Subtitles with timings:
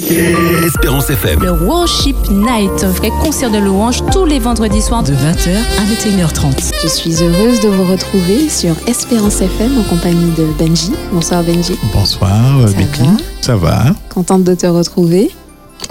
[0.00, 1.40] Espérance FM.
[1.42, 5.84] Le Worship Night, un vrai concert de louange tous les vendredis soirs de 20h à
[5.84, 6.70] 21h30.
[6.82, 10.92] Je suis heureuse de vous retrouver sur Espérance FM en compagnie de Benji.
[11.12, 11.72] Bonsoir Benji.
[11.94, 12.30] Bonsoir
[12.68, 13.00] Ça Becky.
[13.00, 15.30] va Ça va Contente de te retrouver.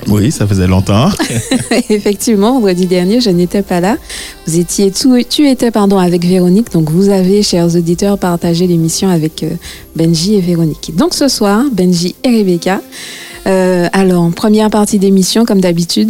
[0.07, 1.09] Oui, ça faisait longtemps.
[1.89, 3.97] Effectivement, vendredi dernier, je n'étais pas là.
[4.45, 9.09] Vous étiez tout, tu étais pardon avec Véronique, donc vous avez, chers auditeurs, partagé l'émission
[9.09, 9.49] avec euh,
[9.95, 10.93] Benji et Véronique.
[10.95, 12.81] Donc ce soir, Benji et Rebecca.
[13.47, 16.09] Euh, alors, première partie d'émission, comme d'habitude,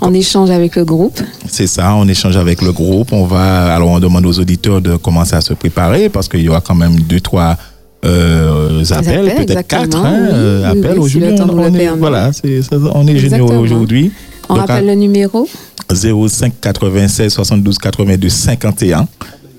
[0.00, 1.20] on échange avec le groupe.
[1.48, 3.12] C'est ça, on échange avec le groupe.
[3.12, 6.48] On va, alors on demande aux auditeurs de commencer à se préparer parce qu'il y
[6.48, 7.56] aura quand même deux, trois
[8.04, 11.32] euh, appels, appels, peut-être quatre hein, oui, euh, appels oui, aujourd'hui.
[11.40, 14.12] on, est, voilà, c'est, ça, on est généreux aujourd'hui.
[14.48, 15.48] On Donc, rappelle le numéro
[15.92, 19.08] 05 96 72 82 51.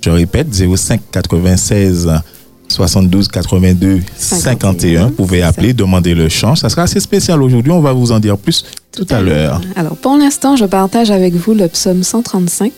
[0.02, 2.10] Je répète, 05 96
[2.68, 5.08] 72 82 51.
[5.08, 6.56] Vous pouvez appeler, demander le chant.
[6.56, 7.72] Ça sera assez spécial aujourd'hui.
[7.72, 9.62] On va vous en dire plus tout à l'heure.
[9.76, 12.72] Alors, pour l'instant, je partage avec vous le psaume 135.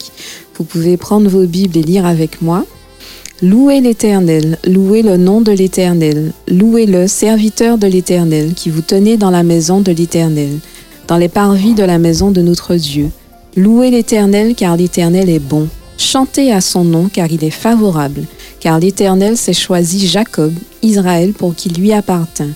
[0.58, 2.66] Vous pouvez prendre vos Bibles et lire avec moi.
[3.42, 9.16] Louez l'Éternel, louez le nom de l'Éternel, louez le serviteur de l'Éternel, qui vous tenez
[9.16, 10.60] dans la maison de l'Éternel,
[11.08, 13.10] dans les parvis de la maison de notre Dieu.
[13.56, 15.70] Louez l'Éternel, car l'Éternel est bon.
[16.00, 18.24] Chantez à son nom, car il est favorable,
[18.62, 22.52] car l'Éternel s'est choisi Jacob, Israël, pour qu'il lui appartint.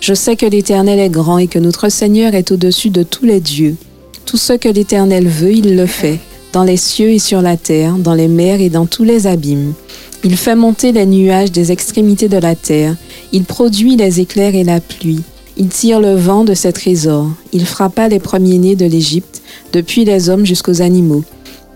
[0.00, 3.40] Je sais que l'Éternel est grand et que notre Seigneur est au-dessus de tous les
[3.40, 3.74] dieux.
[4.24, 6.20] Tout ce que l'Éternel veut, il le fait,
[6.52, 9.74] dans les cieux et sur la terre, dans les mers et dans tous les abîmes.
[10.22, 12.94] Il fait monter les nuages des extrémités de la terre.
[13.32, 15.22] Il produit les éclairs et la pluie.
[15.56, 17.28] Il tire le vent de ses trésors.
[17.52, 21.24] Il frappa les premiers-nés de l'Égypte, depuis les hommes jusqu'aux animaux.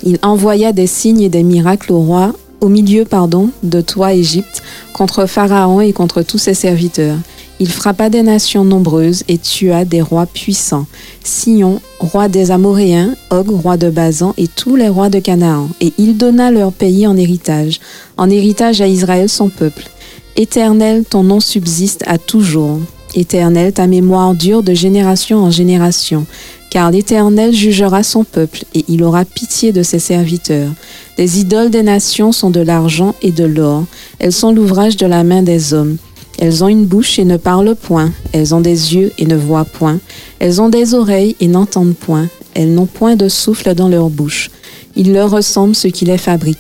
[0.05, 4.63] Il envoya des signes et des miracles au roi, au milieu, pardon, de toi, Égypte,
[4.93, 7.17] contre Pharaon et contre tous ses serviteurs.
[7.61, 10.87] Il frappa des nations nombreuses et tua des rois puissants.
[11.25, 15.69] Sion, roi des Amoréens, Og, roi de Bazan, et tous les rois de Canaan.
[15.81, 17.81] Et il donna leur pays en héritage,
[18.17, 19.89] en héritage à Israël son peuple.
[20.37, 22.79] Éternel, ton nom subsiste à toujours.
[23.15, 26.27] Éternel, ta mémoire dure de génération en génération.
[26.71, 30.71] Car l'Éternel jugera son peuple, et il aura pitié de ses serviteurs.
[31.17, 33.85] Les idoles des nations sont de l'argent et de l'or.
[34.19, 35.97] Elles sont l'ouvrage de la main des hommes.
[36.39, 38.13] Elles ont une bouche et ne parlent point.
[38.33, 39.99] Elles ont des yeux et ne voient point.
[40.39, 42.29] Elles ont des oreilles et n'entendent point.
[42.55, 44.51] Elles n'ont point de souffle dans leur bouche.
[44.95, 46.59] Il leur ressemble ce qui les fabrique.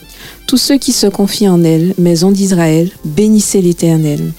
[0.48, 4.32] Tous ceux qui se confient en elles, maison d'Israël, bénissez l'Éternel.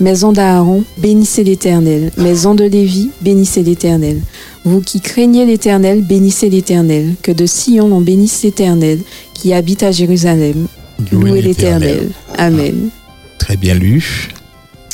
[0.00, 2.10] Maison d'Aaron, bénissez l'Éternel.
[2.16, 4.20] Maison de Lévi, bénissez l'Éternel.
[4.64, 7.14] Vous qui craignez l'Éternel, bénissez l'Éternel.
[7.22, 9.00] Que de Sion on bénisse l'Éternel,
[9.34, 10.66] qui habite à Jérusalem.
[11.12, 12.10] Louez l'Éternel.
[12.36, 12.90] Amen.
[13.38, 14.28] Très bien lu.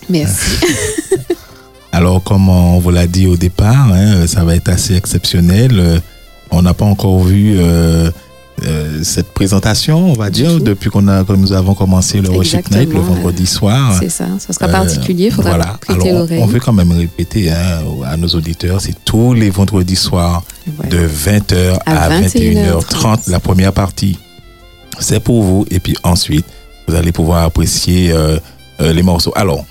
[0.09, 0.65] Merci.
[1.93, 5.73] Alors, comme on vous l'a dit au départ, hein, ça va être assez exceptionnel.
[5.79, 5.99] Euh,
[6.51, 8.11] On n'a pas encore vu euh,
[8.65, 10.61] euh, cette présentation, on va Du dire, tout.
[10.61, 13.97] depuis qu'on a, que nous avons commencé le Worship Night le vendredi soir.
[14.01, 14.27] C'est ça.
[14.39, 15.27] Ça sera Euh, particulier.
[15.27, 15.77] Il faudra voilà.
[15.81, 16.41] prêter on- l'oreille.
[16.43, 20.43] on veut quand même répéter hein, à nos auditeurs, c'est tous les vendredis soirs
[20.91, 22.55] de 20h À à, 21h30.
[22.55, 24.19] 21h30, la première partie.
[24.99, 25.67] C'est pour vous.
[25.71, 26.47] Et puis ensuite,
[26.89, 28.39] vous allez pouvoir apprécier euh,
[28.81, 29.33] euh, les morceaux.
[29.37, 29.65] Alors,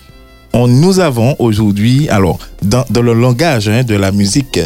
[0.53, 4.59] on, nous avons aujourd'hui, alors, dans, dans le langage hein, de la musique,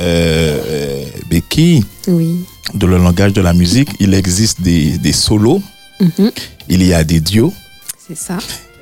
[0.00, 2.44] euh, euh, Becky, Oui.
[2.74, 5.62] dans le langage de la musique, il existe des, des solos,
[6.00, 6.30] Mhm.
[6.68, 7.52] il y a des duos,
[8.06, 8.38] C'est ça.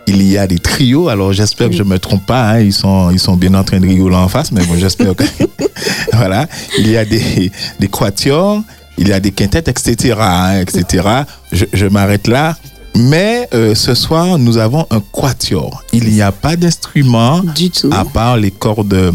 [0.06, 1.08] il y a des trios.
[1.08, 2.52] Alors, j'espère que je me trompe pas.
[2.52, 5.14] hein, ils, sont, ils sont bien en train de rigoler en face, mais bon, j'espère
[5.14, 5.24] que.
[6.14, 6.48] voilà.
[6.78, 8.62] Il y a des, des quatuors,
[8.98, 10.16] il y a des quintettes, etc.
[10.18, 11.06] hein, etc.
[11.52, 12.56] Je, je m'arrête là.
[12.94, 15.82] Mais euh, ce soir, nous avons un quatuor.
[15.92, 17.88] Il n'y a pas d'instrument Du tout.
[17.92, 19.12] à part les cordes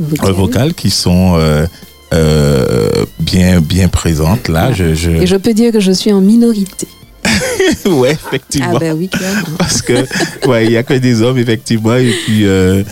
[0.00, 0.32] euh, Vocal.
[0.34, 1.66] vocales qui sont euh,
[2.14, 4.72] euh, bien, bien présentes là.
[4.72, 5.10] Je, je...
[5.10, 6.86] Et je peux dire que je suis en minorité.
[7.86, 8.72] ouais, effectivement.
[8.76, 9.56] Ah ben oui, clairement.
[9.58, 10.04] parce que
[10.48, 12.82] ouais, il y a que des hommes effectivement et puis euh,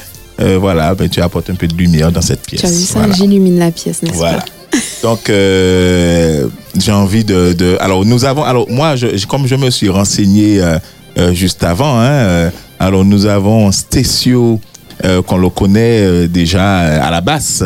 [0.40, 2.60] euh, voilà, ben tu apportes un peu de lumière dans cette pièce.
[2.62, 2.98] Tu as vu ça?
[2.98, 3.14] Voilà.
[3.14, 4.38] J'illumine la pièce, n'est-ce Voilà.
[4.38, 4.44] pas?
[5.04, 9.70] Donc euh, j'ai envie de, de- alors nous avons alors moi je, comme je me
[9.70, 10.60] suis renseigné
[11.32, 12.50] juste avant hein,
[12.80, 14.60] alors nous avons Stécio
[15.04, 17.64] euh, qu'on le connaît euh, déjà à la basse.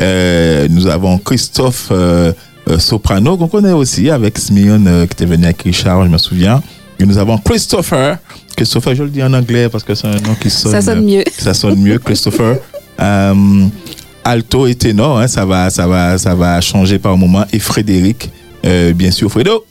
[0.00, 1.92] Euh, nous avons Christophe
[2.78, 6.62] Soprano qu'on connaît aussi avec Smion qui était venu avec Richard, je me souviens.
[6.98, 8.18] Et nous avons Christopher.
[8.56, 10.72] Christopher, je le dis en anglais parce que c'est un nom qui sonne.
[10.72, 11.24] Ça sonne mieux.
[11.38, 12.58] Ça sonne mieux, Christopher.
[14.24, 17.44] Alto et ténor, hein, ça va, ça va, ça va changer par moment.
[17.52, 18.28] Et Frédéric,
[18.94, 19.64] bien sûr, Fredo,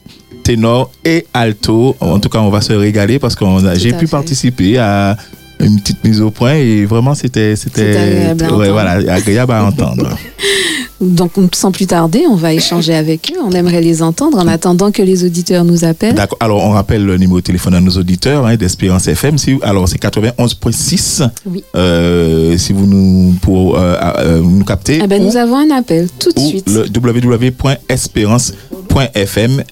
[0.46, 1.98] ténor et alto.
[2.00, 3.44] En tout cas, on va se régaler parce que
[3.76, 4.12] j'ai pu fait.
[4.12, 5.18] participer à
[5.60, 8.72] une petite mise au point et vraiment c'était C'était agréable à ouais, entendre.
[8.72, 10.10] voilà agréable à entendre.
[11.02, 13.40] Donc, sans plus tarder, on va échanger avec eux.
[13.46, 16.16] On aimerait les entendre en attendant que les auditeurs nous appellent.
[16.16, 16.38] D'accord.
[16.40, 19.38] Alors on rappelle le numéro de téléphone à nos auditeurs hein, d'Espérance FM.
[19.38, 21.30] Si, alors c'est 91.6.
[21.46, 21.66] Oui.
[21.76, 25.02] Euh, si vous nous pour euh, euh, nous capter.
[25.04, 26.70] Eh ben, ou- nous avons un appel tout de suite.
[26.70, 29.64] le www.espérance.fm.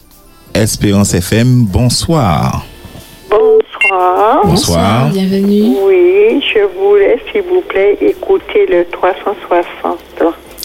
[0.54, 2.66] Espérance FM, bonsoir.
[3.94, 4.42] Bonsoir.
[4.46, 5.10] Bonsoir.
[5.12, 5.76] Bienvenue.
[5.86, 10.00] Oui, je voulais, s'il vous plaît, écouter le 360.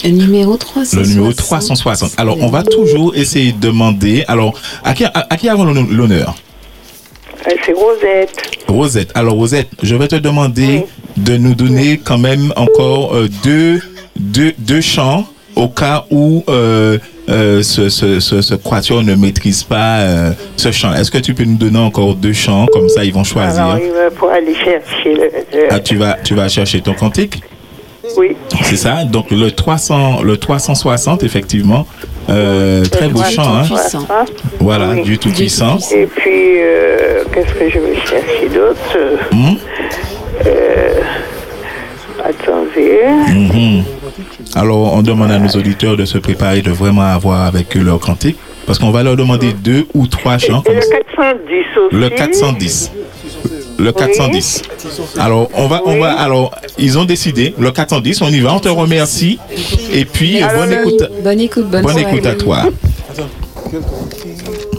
[0.03, 0.99] Le numéro 360.
[1.05, 2.13] Le numéro 360.
[2.17, 4.23] Alors, on va toujours essayer de demander.
[4.27, 4.53] Alors,
[4.83, 6.33] à qui, à, à qui avons l'honneur?
[7.47, 8.41] Euh, C'est Rosette.
[8.67, 9.11] Rosette.
[9.13, 10.85] Alors, Rosette, je vais te demander
[11.17, 13.79] de nous donner quand même encore euh, deux,
[14.15, 15.25] deux, deux chants
[15.59, 16.97] au cas où euh,
[17.29, 20.93] euh, ce, ce, ce, ce quatuor ne maîtrise pas euh, ce chant.
[20.93, 22.65] Est-ce que tu peux nous donner encore deux chants?
[22.71, 23.63] Comme ça, ils vont choisir.
[23.63, 25.29] Alors, il va pour aller chercher le.
[25.53, 27.41] le- Ah, tu vas, tu vas chercher ton cantique?
[28.17, 28.35] Oui.
[28.63, 29.03] C'est ça?
[29.03, 31.85] Donc le 300, le 360 effectivement,
[32.29, 33.43] euh, très beau chant.
[33.57, 33.63] Hein?
[33.65, 34.07] 360.
[34.59, 35.03] Voilà, Oui.
[35.03, 35.77] du tout puissant.
[35.93, 38.97] Et puis, euh, qu'est-ce que je vais chercher d'autre?
[43.27, 43.79] Mhm.
[43.79, 43.81] Euh.
[44.55, 47.99] Alors on demande à nos auditeurs de se préparer, de vraiment avoir avec eux leur
[47.99, 50.61] cantique, parce qu'on va leur demander deux ou trois chants.
[50.61, 50.97] Et Comme le ça.
[51.15, 51.95] 410 aussi.
[51.95, 52.91] Le 410.
[53.79, 54.61] Le 410.
[55.17, 58.59] Alors, on va, on va, alors, ils ont décidé, le 410, on y va, on
[58.59, 59.39] te remercie.
[59.93, 62.63] Et puis, Alors, bonne écoute, Bonne écoute, bonne, écoute à toi.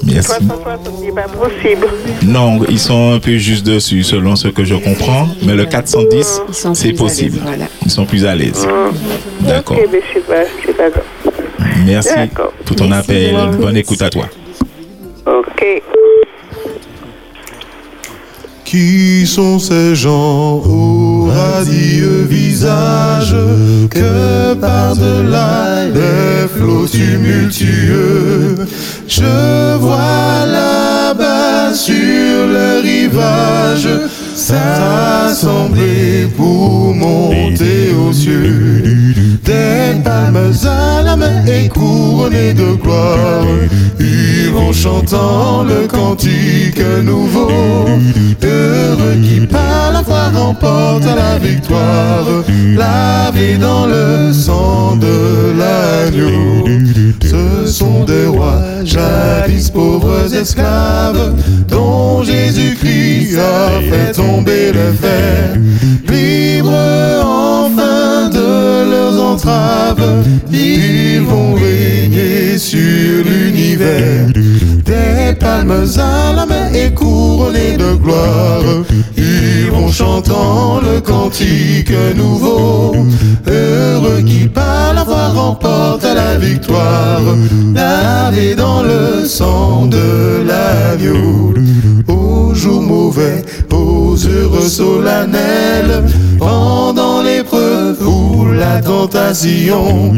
[0.05, 0.29] Merci.
[0.47, 1.87] 360, c'est pas possible.
[2.23, 5.29] Non, ils sont un peu juste dessus, selon ce que je comprends.
[5.44, 7.38] Mais le 410, Ils sont c'est l'aise, possible.
[7.43, 7.67] voilà.
[7.85, 8.67] Ils sont plus à l'aise.
[9.43, 9.76] D'accord.
[9.76, 11.05] Ok, mais c'est pas, c'est pas grave.
[11.85, 12.52] Merci D'accord.
[12.64, 13.37] pour ton Merci appel.
[13.61, 14.00] Bonne écoute.
[14.02, 14.26] à toi.
[15.26, 15.82] Ok.
[18.64, 20.62] Qui sont ces gens
[21.31, 23.37] radieux visage
[23.91, 28.56] que par-delà les flots tumultueux.
[29.09, 33.88] Je vois là-bas sur le rivage
[34.41, 38.83] s'assembler pour monter aux cieux.
[39.45, 43.45] Des palmes à la main et couronnées de gloire
[43.99, 47.51] ils vont chantant le cantique nouveau.
[48.43, 52.27] Heureux qui par la foi remporte la victoire.
[52.77, 56.65] Lavé dans le sang de l'agneau
[57.31, 61.35] ce sont des rois jadis pauvres esclaves
[61.69, 65.55] dont Jésus-Christ a fait tomber le fer
[66.09, 70.09] libres enfin de leurs entraves
[70.53, 74.27] ils vont régner sur l'univers.
[74.85, 78.62] Des palmes à la main et couronnés de gloire
[79.17, 82.94] ils vont chantant le cantique nouveau.
[83.47, 87.23] Heureux qui par la voix remporte la victoire.
[87.75, 91.55] Lavé dans le sang de l'agneau
[92.70, 93.44] mauvais.
[93.72, 96.05] Aux heureux solennels
[96.38, 100.14] pendant l'épreuve ou la tentation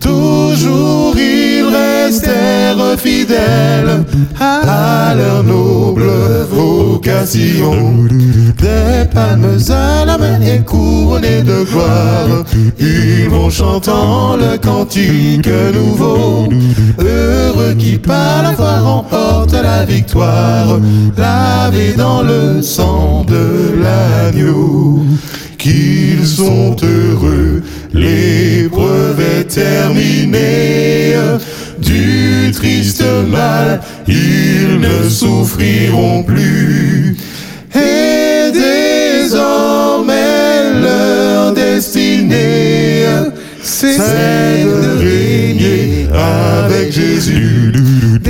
[0.00, 4.04] toujours ils restèrent fidèles
[4.40, 6.10] à leur noble
[6.50, 8.06] vocation.
[8.58, 12.44] Des palmes à la main et couronnés de gloire
[12.78, 16.48] ils vont chantant le cantique nouveau.
[16.98, 20.78] Heureux qui par la foi remporte la victoire
[21.96, 25.04] dans le sang de l'agneau
[25.58, 31.14] qu'ils sont heureux, l'épreuve est terminée.
[31.78, 37.16] Du triste mal, ils ne souffriront plus.
[37.74, 40.12] Et désormais,
[40.82, 43.06] leur destinée,
[43.62, 43.96] c'est
[44.64, 47.72] de régner avec Jésus.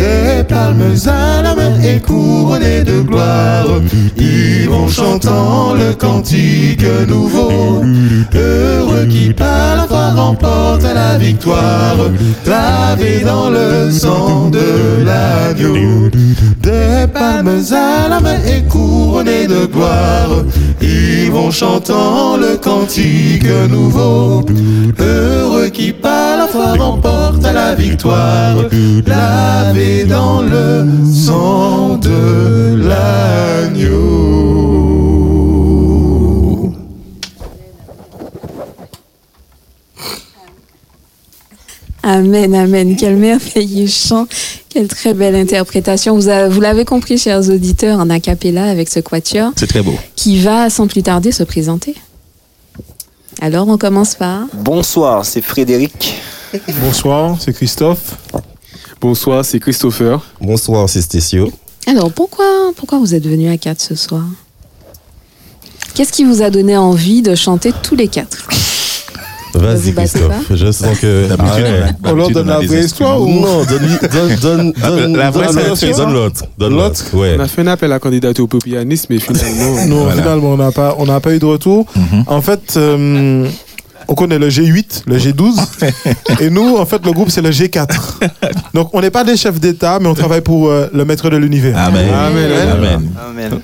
[0.00, 3.66] Des palmes à la main et couronnés de gloire,
[4.16, 7.84] ils vont chantant le cantique nouveau.
[8.34, 11.98] Heureux qui par la foi remporte la victoire,
[12.46, 16.08] lavé dans le sang de l'agneau.
[17.00, 20.44] Des palmes à la main et couronnés de gloire,
[20.82, 24.44] ils vont chantant le cantique nouveau.
[24.98, 28.56] Heureux qui par la foi remporte la victoire,
[29.06, 34.20] lavé dans le sang de l'agneau.
[42.12, 42.96] Amen, amen.
[42.96, 44.26] Quel merveilleux chant.
[44.68, 46.14] Quelle très belle interprétation.
[46.16, 49.82] Vous, a- vous l'avez compris, chers auditeurs, en a cappella avec ce quatuor C'est très
[49.82, 49.94] beau.
[50.16, 51.94] qui va sans plus tarder se présenter.
[53.40, 54.46] Alors, on commence par.
[54.54, 56.20] Bonsoir, c'est Frédéric.
[56.82, 58.16] Bonsoir, c'est Christophe.
[59.00, 60.20] Bonsoir, c'est Christopher.
[60.40, 61.52] Bonsoir, c'est Stécio.
[61.86, 64.24] Alors, pourquoi, pourquoi vous êtes venus à quatre ce soir?
[65.94, 68.48] Qu'est-ce qui vous a donné envie de chanter tous les quatre?
[69.60, 70.52] Vas-y, Christophe.
[70.54, 71.26] Je sens que.
[71.38, 71.82] Ah ouais.
[72.04, 75.56] on leur donne la vraie histoire ou Non, donne-lui, donne, donne, donne, La vraie, donne,
[75.56, 76.44] la donne, donne l'autre.
[76.58, 77.36] Donne L'autre ouais.
[77.38, 79.86] On a fait un appel à candidature pour pianiste, mais finalement.
[79.86, 80.22] Non, Voilà.
[80.22, 81.86] finalement, on n'a pas, on n'a pas eu de retour.
[81.94, 82.24] Mhm.
[82.26, 83.46] En fait, euh,
[84.10, 85.54] on connaît le G8, le G12,
[86.40, 87.86] et nous, en fait, le groupe, c'est le G4.
[88.74, 91.36] Donc, on n'est pas des chefs d'État, mais on travaille pour euh, le maître de
[91.36, 91.78] l'univers.
[91.78, 92.10] Amen.
[92.12, 93.10] Amen, Amen.
[93.30, 93.60] Amen.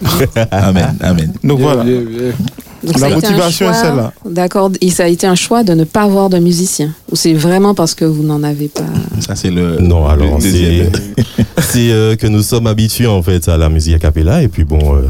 [0.52, 0.96] Amen.
[1.02, 1.32] Amen.
[1.42, 1.82] Donc voilà.
[1.82, 4.12] Donc, La motivation est celle-là.
[4.24, 4.70] D'accord.
[4.80, 7.74] Et ça a été un choix de ne pas avoir de musicien Ou c'est vraiment
[7.74, 8.84] parce que vous n'en avez pas?
[9.20, 9.78] Ça, c'est le.
[9.80, 10.38] Non, alors,
[11.58, 14.42] c'est euh, que nous sommes habitués en fait à la musique a cappella.
[14.42, 15.02] Et puis bon, euh,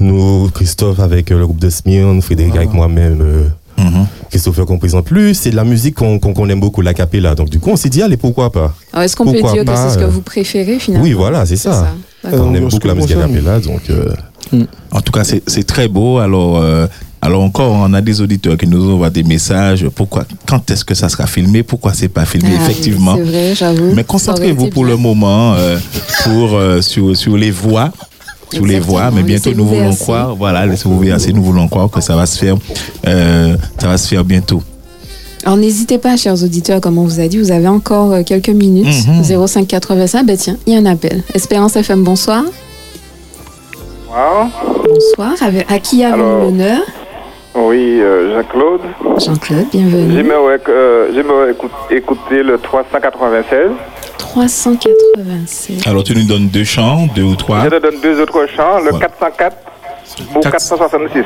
[0.00, 4.06] nous, Christophe avec euh, le groupe de Smyrne, Frédéric avec moi-même, Mhm.
[4.30, 7.34] Christopher qu'on présente plus, c'est de la musique qu'on qu'on qu'on aime beaucoup, la cappella.
[7.34, 8.74] Donc du coup, on s'est dit, allez, pourquoi pas?
[8.92, 11.04] Alors, Est-ce qu'on peut dire que c'est ce que euh, vous préférez finalement?
[11.06, 11.94] Oui, voilà, c'est C'est ça.
[12.24, 12.40] D'accord.
[12.40, 13.82] Euh, On aime en beaucoup la musique a concerne- cappella, donc...
[13.90, 16.18] euh, En tout cas, c'est c'est très beau.
[16.18, 16.86] Alors, euh,
[17.20, 19.86] alors encore, on a des auditeurs qui nous envoient des messages.
[19.94, 21.62] Pourquoi, quand est-ce que ça sera filmé?
[21.62, 22.50] Pourquoi c'est pas filmé?
[22.54, 23.16] Ah oui, Effectivement.
[23.16, 23.92] C'est vrai, j'avoue.
[23.94, 24.94] Mais concentrez-vous pour bien.
[24.94, 25.78] le moment euh,
[26.24, 27.92] pour euh, sur sur les voix.
[28.52, 30.02] Sur les voix, mais bientôt nous voulons verser.
[30.04, 32.56] croire, voilà, laissez-vous verser, nous voulons croire que ça va se faire,
[33.06, 34.62] euh, ça va se faire bientôt.
[35.44, 38.48] Alors n'hésitez pas, chers auditeurs, comme on vous a dit, vous avez encore euh, quelques
[38.48, 38.86] minutes.
[39.22, 41.22] 0585, ben tiens, il y a un appel.
[41.34, 42.42] Espérance FM, bonsoir.
[44.10, 44.48] Wow.
[44.88, 45.34] Bonsoir.
[45.68, 46.80] À qui avez-vous Alors- l'honneur?
[47.54, 48.80] Oui, euh, Jean-Claude.
[49.18, 50.12] Jean-Claude, bienvenue.
[50.14, 53.70] J'aimerais euh, j'aimerais écou- écouter le 396.
[54.48, 55.82] 396.
[55.86, 57.64] Alors tu nous donnes deux chants, deux ou trois.
[57.64, 59.00] Je te donne deux autres chants, le Ouais.
[59.00, 59.56] 404
[60.36, 61.24] ou Quatre- 466.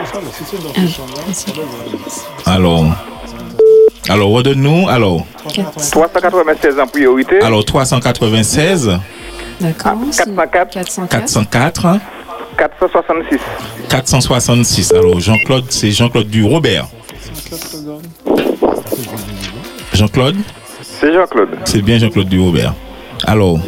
[2.47, 2.85] Alors,
[4.09, 4.88] alors redonne-nous.
[4.88, 5.26] Alors,
[5.90, 7.40] 396 en priorité.
[7.42, 8.99] alors 396,
[9.61, 9.92] D'accord.
[10.11, 10.71] c'est 404.
[10.73, 11.09] 404.
[11.11, 11.99] 404,
[12.57, 13.38] 466.
[13.90, 14.92] 466.
[14.95, 16.87] Alors Jean-Claude, c'est Jean-Claude du Robert.
[19.92, 20.37] Jean-Claude,
[20.81, 21.50] C'est Jean-Claude.
[21.66, 22.73] c'est bien Jean-Claude du Robert.
[23.26, 23.59] Alors,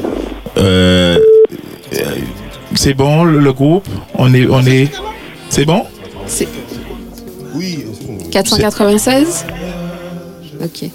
[0.59, 1.19] euh,
[2.75, 3.87] c'est bon le, le groupe.
[4.15, 4.89] On est, on est,
[5.49, 5.85] c'est bon?
[6.27, 6.49] C'est
[8.31, 9.47] 496
[10.63, 10.91] Ok.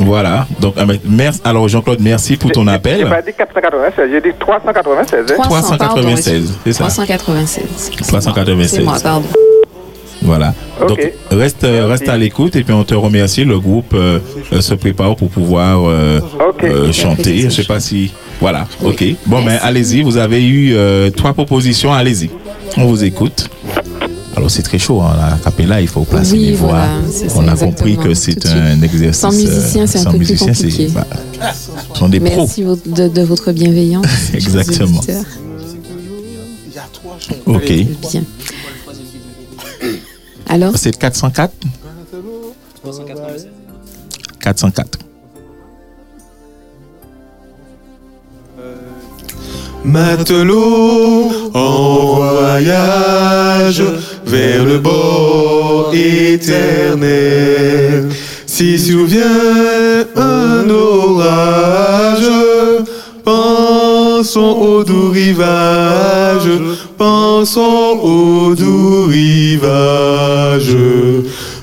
[0.00, 0.46] Voilà.
[0.60, 1.40] Donc, euh, merci.
[1.44, 3.08] Alors Jean-Claude, merci pour ton J'ai appel.
[3.08, 5.20] pas dit 496, j'ai dit 396.
[5.30, 5.34] hein.
[5.42, 6.84] 300, pardon, 396, c'est ça?
[6.84, 7.64] 396.
[7.76, 8.84] C'est 396.
[8.84, 9.28] moi, pardon.
[10.32, 10.54] Voilà.
[10.88, 10.98] Donc
[11.30, 13.44] reste euh, reste à l'écoute et puis on te remercie.
[13.44, 14.18] Le groupe euh,
[14.60, 16.20] se prépare pour pouvoir euh,
[16.64, 17.38] euh, chanter.
[17.42, 18.10] Je sais pas si
[18.40, 18.66] voilà.
[18.82, 19.04] Ok.
[19.26, 20.00] Bon ben allez-y.
[20.02, 21.92] Vous avez eu euh, trois propositions.
[21.92, 22.30] Allez-y.
[22.78, 23.50] On vous écoute.
[24.34, 25.02] Alors c'est très chaud.
[25.02, 26.68] Hein, la capella, il faut placer Oui, les voix.
[26.70, 29.20] voilà, c'est ça, on a compris que c'est un exercice.
[29.20, 30.88] Sans musicien, c'est un sans peu plus musicien, c'est- compliqué.
[30.94, 31.06] bah,
[31.94, 32.36] sont des pros.
[32.48, 34.06] Merci de, de votre bienveillance.
[34.34, 35.02] Exactement.
[37.46, 37.72] Ok.
[38.10, 38.22] Bien.
[40.52, 41.50] Alors, C'est 404
[44.38, 44.98] 404.
[49.82, 53.82] Matelot en voyage
[54.26, 56.50] vers le bord éternel.
[58.44, 62.28] Si survient un orage,
[63.24, 66.50] pensons au doux rivage,
[67.02, 70.76] pensons au doux rivage.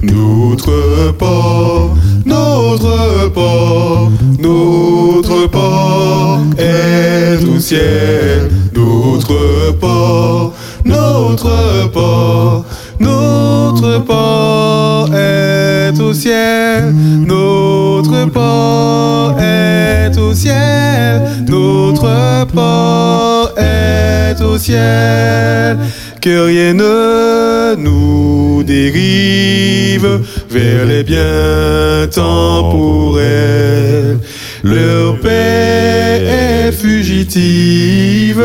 [0.01, 8.49] Notre port, notre port, notre port est au ciel.
[8.75, 10.53] Notre port,
[10.83, 12.65] notre port,
[12.99, 13.58] notre
[14.05, 16.93] port est au ciel.
[17.25, 21.21] Notre port est au ciel.
[21.47, 25.77] Notre port est au ciel.
[26.21, 30.19] Que rien ne nous dérive
[30.49, 34.19] vers les biens temporels.
[34.63, 38.43] Leur paix est fugitive.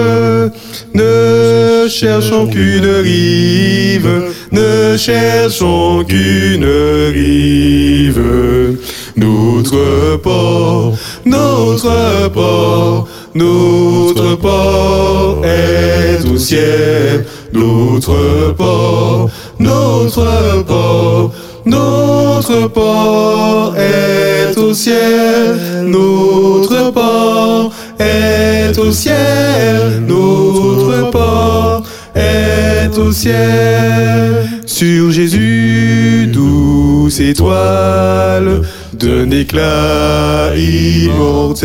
[0.94, 4.08] Ne cherchons qu'une rive,
[4.52, 6.64] ne cherchons qu'une
[7.12, 8.22] rive.
[9.16, 17.24] Notre port, notre port, notre port est au ciel.
[17.52, 21.32] Notre port, notre port,
[21.64, 31.82] notre port est au ciel, notre port est au ciel, notre port
[32.14, 32.43] est
[32.98, 34.48] au ciel.
[34.66, 41.64] Sur Jésus, douce étoile, d'un éclat immortel,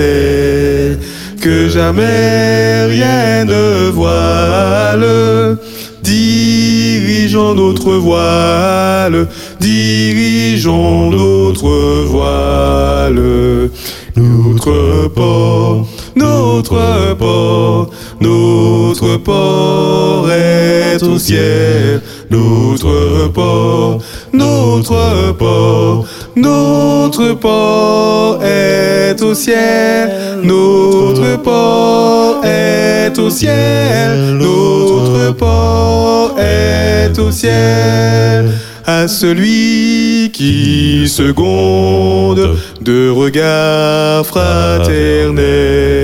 [1.41, 5.57] que jamais rien ne voile.
[6.03, 9.27] Dirigeons notre voile,
[9.59, 13.69] dirigeons notre voile.
[14.15, 17.89] Notre port, notre port,
[18.21, 22.01] notre port est au ciel.
[22.29, 23.99] Notre port,
[24.33, 30.11] notre port, notre port est au ciel.
[30.43, 34.37] Notre port est au ciel.
[34.37, 38.49] Notre port est au ciel.
[38.85, 45.98] À celui qui seconde de regard fraternel,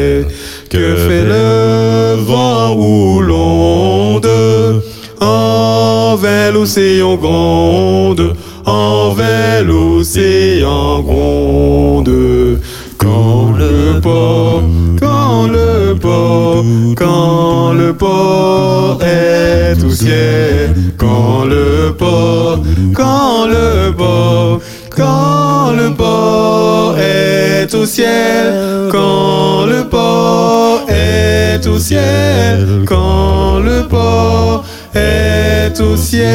[0.75, 4.29] que fait le vent ou l'onde
[5.22, 12.60] envers l'océan gronde, envers l'océan gronde.
[12.98, 14.63] Quand le port,
[15.00, 16.65] quand le port,
[16.98, 22.60] quand le port est au ciel, quand le port,
[22.94, 27.35] quand le port, quand le port est
[28.92, 34.65] quand le port est au ciel, quand le port
[34.96, 36.25] est au ciel.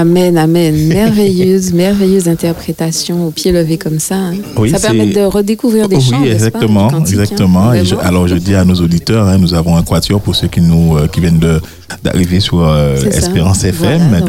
[0.00, 0.86] Amen, amen.
[0.86, 4.14] Merveilleuse, merveilleuse interprétation au pied levé comme ça.
[4.14, 4.34] hein.
[4.56, 7.00] Oui, ça permet de redécouvrir des oui, chants, pas, exactement, hein.
[7.00, 7.72] exactement.
[7.74, 10.46] Et je- alors je dis à nos auditeurs, hein, nous avons un quatuor pour ceux
[10.46, 11.60] qui nous euh, qui viennent de
[12.04, 13.08] d'arriver sur euh, ça.
[13.08, 14.22] Espérance FM,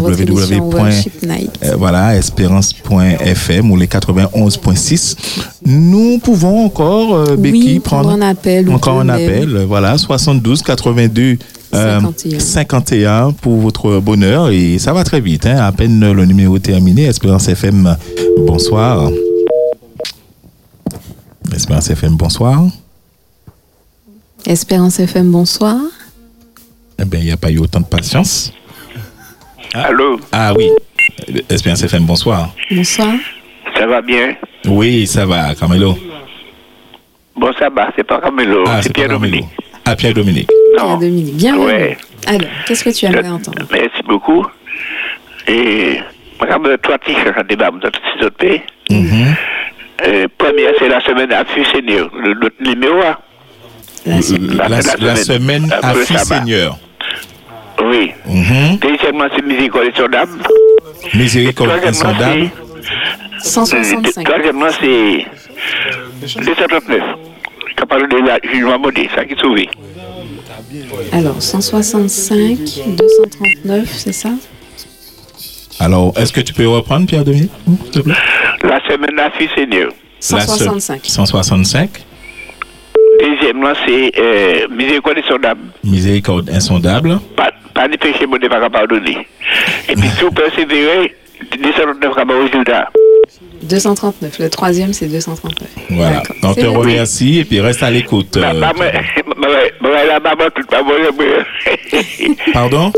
[0.72, 0.90] Voilà,
[1.28, 1.52] Night.
[1.64, 5.16] euh, voilà, espérance.fm ou les 91.6.
[5.66, 8.70] Nous pouvons encore, euh, Becky, oui, prendre un appel.
[8.72, 9.66] encore un appel.
[9.68, 11.38] Voilà, 72 82
[11.74, 12.40] euh, 51.
[12.40, 15.46] 51 pour votre bonheur et ça va très vite.
[15.46, 17.04] Hein, à peine le numéro terminé.
[17.06, 17.96] Espérance FM,
[18.46, 19.10] bonsoir.
[21.54, 22.63] Espérance FM, bonsoir.
[24.46, 25.76] Espérance FM, bonsoir.
[27.02, 28.52] Eh bien, il n'y a pas eu autant de patience.
[29.74, 30.70] Allô, Ah oui,
[31.50, 32.54] Espérance FM, bonsoir.
[32.72, 33.13] Bonsoir.
[33.78, 34.34] ça va bien?
[34.67, 35.98] Oui, ça va, Camelo.
[37.36, 38.91] Bon, ça va, c'est pas Camelo, Ah, c'est.
[38.93, 39.46] Pierre-Dominique.
[39.86, 40.50] Ah, Pierre-Dominique.
[40.86, 41.65] Pierre Dominique, bienvenue.
[41.65, 41.98] Ouais.
[42.28, 44.46] Alors, qu'est-ce que tu aimerais entendre Merci beaucoup.
[45.48, 46.00] Et,
[46.39, 48.62] regarde, toi, tu cherches un débat dans tous ces autres pays.
[48.89, 49.36] Mhm.
[50.08, 53.18] Euh, première, c'est la semaine à Fus Seigneur, le, le numéro 1.
[54.06, 54.58] La semaine.
[54.58, 56.20] La, la semaine à sabbat.
[56.24, 56.78] Seigneur.
[57.84, 58.12] Oui.
[58.26, 58.78] Mhm.
[58.80, 60.39] Deuxièmement, c'est Miséricorde et son âme.
[61.13, 62.50] Miséricorde insondable.
[63.42, 64.26] c'est- 165.
[64.26, 65.26] Troisièmement, c'est
[66.42, 67.02] 239.
[67.78, 69.70] Qui parle de la jugement maudit, ça qui est sauvé.
[71.12, 72.58] Alors, 165,
[72.95, 74.29] 239, c'est ça?
[75.79, 77.51] Alors, est-ce que tu peux reprendre, Pierre-Dominique
[77.84, 78.13] s'il te plaît?
[78.63, 79.89] La semaine Fus Seigneur.
[80.32, 81.01] La se- 165.
[81.03, 81.89] 165.
[83.21, 85.58] Deuxièmement, c'est euh, Miséricorde âme.
[85.84, 87.19] Miséricorde insondable.
[87.36, 89.25] pas, pas de péché, mon Dieu pas pardonner.
[89.88, 91.15] Et puis, si vous persévérez,
[91.62, 92.89] 239 pas au résultat.
[93.69, 94.39] 239.
[94.39, 95.69] Le troisième, c'est 239.
[95.91, 96.23] Voilà.
[96.43, 98.38] On te remercie et puis reste à l'écoute.
[98.39, 100.77] Bah, euh, bah, bah, bah, bah, tout, bah.
[102.53, 102.91] Pardon?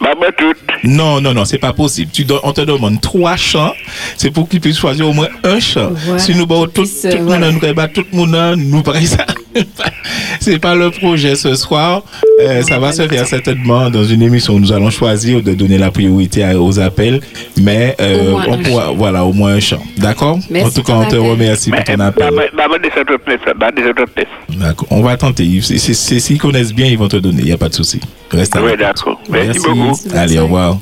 [0.00, 0.52] Bah, tout.
[0.84, 2.10] Non, non, non, c'est pas possible.
[2.12, 3.72] Tu don- on te demande trois chants.
[4.16, 5.90] C'est pour qu'ils puissent choisir au moins un chant.
[5.92, 6.18] Voilà.
[6.18, 8.82] Si nous bon, tout, Puisse, tout euh, le monde, nous bah, tout le monde, nous
[9.04, 9.26] ça.
[10.40, 12.02] c'est pas le projet ce soir.
[12.40, 15.78] Euh, ça va se faire certainement dans une émission où nous allons choisir de donner
[15.78, 17.20] la priorité à- aux appels.
[17.60, 19.82] Mais euh, Au on pourra, voilà, au moins un chant.
[19.96, 20.38] D'accord?
[20.64, 22.32] En tout cas, on te remercie pour ton appel.
[22.32, 22.44] moi,
[22.78, 24.26] 239, là, 239.
[24.60, 24.88] D'accord.
[24.90, 25.60] On va tenter.
[25.62, 27.40] S'ils connaissent bien, ils vont te donner.
[27.40, 28.00] Il n'y a pas de souci.
[28.30, 29.20] Reste à Oui, d'accord.
[29.28, 29.76] Merci beaucoup.
[29.76, 30.08] Merci.
[30.14, 30.78] Allez, au revoir.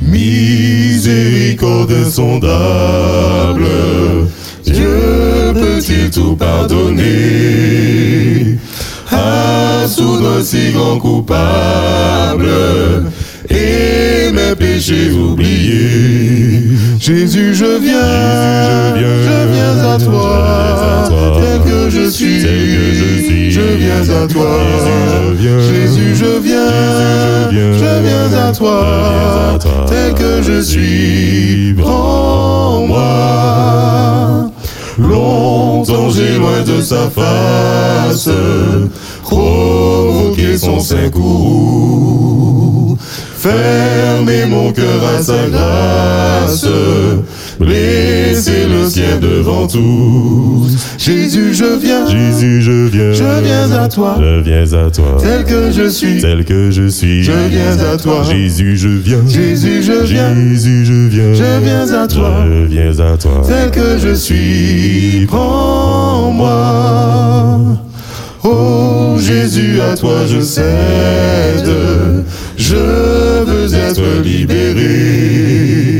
[0.00, 3.64] Miséricorde insondable,
[4.72, 7.02] Dieu peut-il tout pardonner?
[9.10, 12.48] À soudain si grand coupable.
[13.50, 16.62] Et mes péchés oubliés.
[16.98, 21.08] Jésus, je viens, je viens à toi,
[21.40, 22.40] tel que je suis,
[23.50, 24.60] je viens à toi.
[25.40, 28.12] Jésus, je viens, je viens.
[28.34, 29.58] À toi,
[29.88, 33.02] tel que je suis, prends-moi.
[34.98, 38.28] Longtemps j'ai loin de sa face,
[39.22, 41.10] provoqué son saint.
[43.38, 46.66] Fermez mon cœur à sa grâce.
[47.60, 50.76] Laissez le ciel devant tous.
[50.98, 52.06] Jésus, je viens.
[52.08, 53.12] Jésus, je viens.
[53.12, 54.16] Je viens à toi.
[54.18, 55.16] Je viens à toi.
[55.20, 56.20] Tel que je suis.
[56.20, 57.22] Tel que je suis.
[57.22, 58.22] Je viens à toi.
[58.30, 59.26] Jésus, je viens.
[59.28, 60.34] Jésus, je viens.
[60.34, 61.34] Jésus, je viens.
[61.34, 62.44] Je viens à toi.
[62.46, 63.42] Je viens à toi.
[63.46, 65.26] Tel que je suis.
[65.26, 66.52] Prends-moi.
[68.44, 70.64] Oh Jésus, à toi je cède.
[72.56, 72.74] Je
[73.44, 75.91] veux être libéré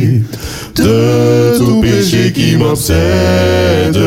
[0.77, 3.99] de tout péché qui m'obsède.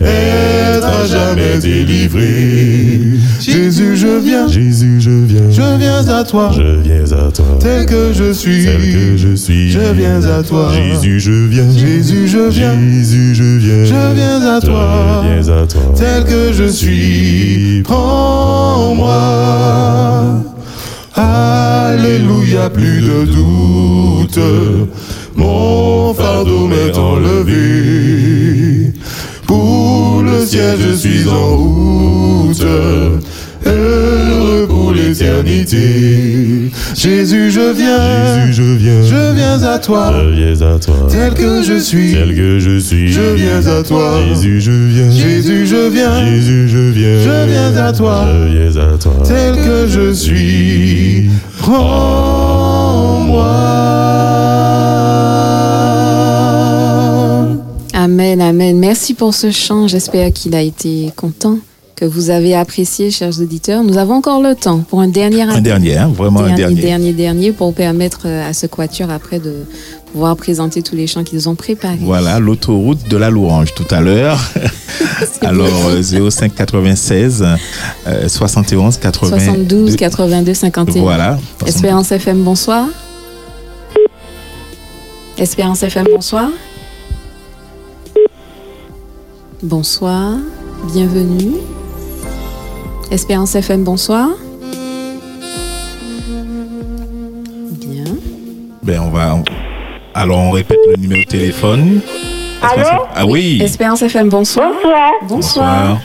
[0.00, 3.00] Être à jamais délivré.
[3.40, 4.48] Jésus, je viens.
[4.48, 5.50] Jésus, je viens.
[5.50, 6.52] Je viens à toi.
[6.54, 7.58] Je viens à toi.
[7.60, 8.64] Tel que je suis.
[8.64, 9.70] Tel que je suis.
[9.70, 10.70] Je viens à toi.
[10.72, 11.70] Jésus, je viens.
[11.70, 12.74] Jésus, je viens.
[12.78, 13.84] Jésus, je viens.
[13.84, 15.22] Je viens à toi.
[15.24, 15.82] Je viens à toi.
[15.96, 17.82] Tel que je suis.
[17.84, 19.14] Prends-moi.
[21.14, 24.38] Alléluia, plus de doute.
[25.38, 28.92] Mon fardeau m'est enlevé.
[29.46, 32.66] Pour le ciel, je suis en route.
[33.64, 36.70] Heureux pour l'éternité.
[36.96, 38.46] Jésus, je viens.
[38.46, 39.02] Jésus, je viens.
[39.02, 40.12] Je viens à toi.
[40.12, 41.06] Je viens à toi.
[41.08, 42.14] Tel que je suis.
[42.14, 43.12] Tel que je suis.
[43.12, 44.20] Je viens à toi.
[44.28, 45.10] Jésus, je viens.
[45.10, 46.24] Jésus, je viens.
[46.26, 47.20] Jésus, je viens.
[47.22, 48.26] Je viens à toi.
[48.26, 49.12] Je viens à toi.
[49.24, 51.30] Tel que je suis.
[51.58, 52.88] Prends-moi.
[58.18, 58.76] Amen, amen.
[58.76, 59.86] Merci pour ce chant.
[59.86, 61.58] J'espère qu'il a été content,
[61.94, 63.84] que vous avez apprécié, chers auditeurs.
[63.84, 66.80] Nous avons encore le temps pour un dernier Un dernier, hein, vraiment un dernier, dernier.
[66.82, 69.64] dernier, dernier, pour permettre euh, à ce quatuor après de
[70.12, 72.00] pouvoir présenter tous les chants qu'ils ont préparés.
[72.00, 74.40] Voilà, l'autoroute de la louange tout à l'heure.
[75.42, 77.46] Alors, euh, 05 96
[78.08, 79.38] euh, 71 80.
[79.38, 81.02] 72 82 51.
[81.02, 81.38] Voilà.
[81.64, 82.88] Espérance FM, bonsoir.
[85.38, 86.48] Espérance FM, bonsoir.
[89.62, 90.34] Bonsoir,
[90.94, 91.56] bienvenue.
[93.10, 94.28] Espérance FM, bonsoir.
[97.72, 98.04] Bien.
[98.82, 99.36] Ben, on va.
[100.14, 102.00] Alors, on répète le numéro de téléphone.
[102.62, 103.60] Allô Ah oui.
[103.62, 104.70] Espérance FM, bonsoir.
[104.74, 105.12] Bonsoir.
[105.22, 105.98] Bonsoir.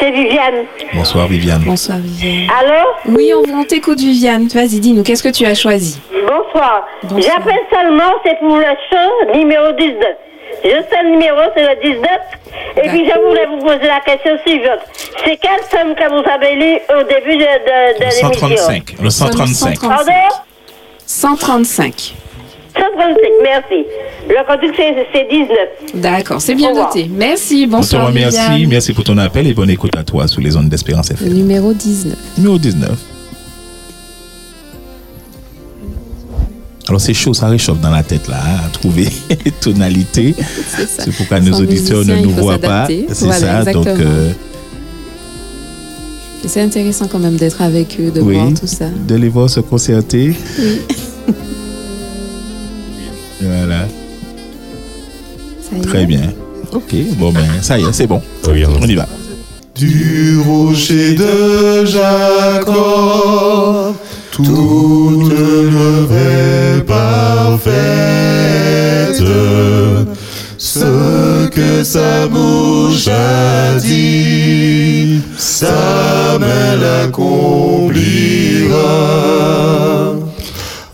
[0.00, 0.64] C'est Viviane.
[0.94, 1.62] Bonsoir, Viviane.
[1.64, 2.48] Bonsoir, Viviane.
[2.58, 4.46] Allô Oui, on, on t'écoute, Viviane.
[4.48, 6.86] Vas-y, dis-nous, qu'est-ce que tu as choisi Bonsoir.
[7.02, 7.20] Bonsoir.
[7.36, 9.98] J'appelle seulement, c'est pour le chant numéro 19.
[10.64, 12.04] Juste un numéro, c'est le 19.
[12.84, 14.80] Et puis, je voulais vous poser la question suivante.
[15.24, 18.94] C'est quelle somme que vous avez lu au début de, de, de Le l'émission 135.
[19.02, 19.80] Le 135.
[19.80, 20.12] Pardon?
[21.06, 22.14] 135.
[22.76, 23.84] 135, merci.
[24.28, 25.58] Le conduit, c'est c'est 19.
[25.94, 27.08] D'accord, c'est bien noté.
[27.10, 28.38] Merci, On te bonsoir, remercie.
[28.50, 28.70] Viviane.
[28.70, 31.32] Merci pour ton appel et bonne écoute à toi sous les ondes d'Espérance Le FM.
[31.32, 32.14] numéro 19.
[32.36, 32.90] Numéro 19.
[36.88, 39.08] Alors c'est chaud, ça réchauffe dans la tête là, hein, à trouver
[39.60, 40.34] tonalité.
[40.38, 41.02] C'est ça.
[41.04, 42.86] C'est pourquoi nos auditeurs musicien, ne nous voient pas.
[42.88, 43.72] C'est Voilà, ça.
[43.72, 44.30] Donc euh,
[46.46, 48.86] C'est intéressant quand même d'être avec eux, de oui, voir tout ça.
[49.06, 50.34] de les voir se concerter.
[50.58, 50.80] Oui.
[53.40, 53.86] Voilà,
[55.70, 55.82] Ça y est.
[55.82, 56.32] très bien.
[56.72, 58.20] Ok, bon ben ça y est, c'est bon.
[58.48, 59.06] Oui, On y va.
[59.76, 62.64] Du rocher de Jacob,
[64.32, 67.68] toute l'œuvre est parfaite.
[70.56, 77.98] Ce que sa bouche a dit, sa main l'accomplira.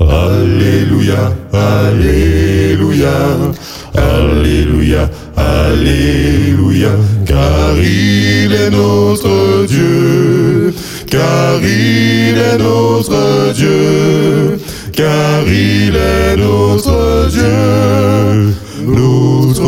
[0.01, 3.17] Alléluia, Alléluia,
[3.95, 6.91] Alléluia, Alléluia,
[7.25, 10.75] car il est notre Dieu,
[11.11, 14.59] car il est notre Dieu,
[14.97, 18.55] car il est notre Dieu,
[18.87, 19.63] notre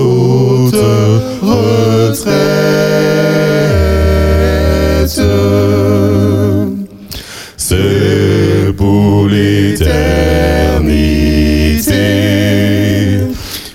[0.00, 0.74] haute
[1.42, 2.30] retraite.
[7.56, 9.90] C'est pour l'éternité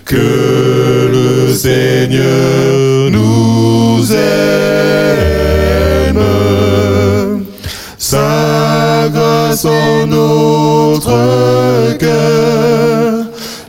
[0.05, 2.64] que le Seigneur
[9.63, 13.23] En notre cœur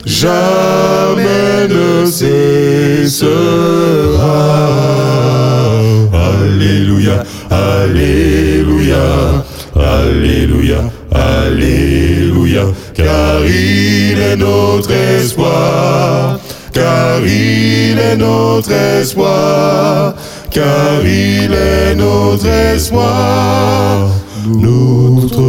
[0.05, 3.29] jamais ne cessera.
[6.11, 9.45] Alléluia, Alléluia,
[9.75, 10.81] Alléluia,
[11.13, 16.37] Alléluia, car il est notre espoir,
[16.73, 20.15] car il est notre espoir,
[20.51, 24.09] car il est notre espoir,
[24.55, 25.41] notre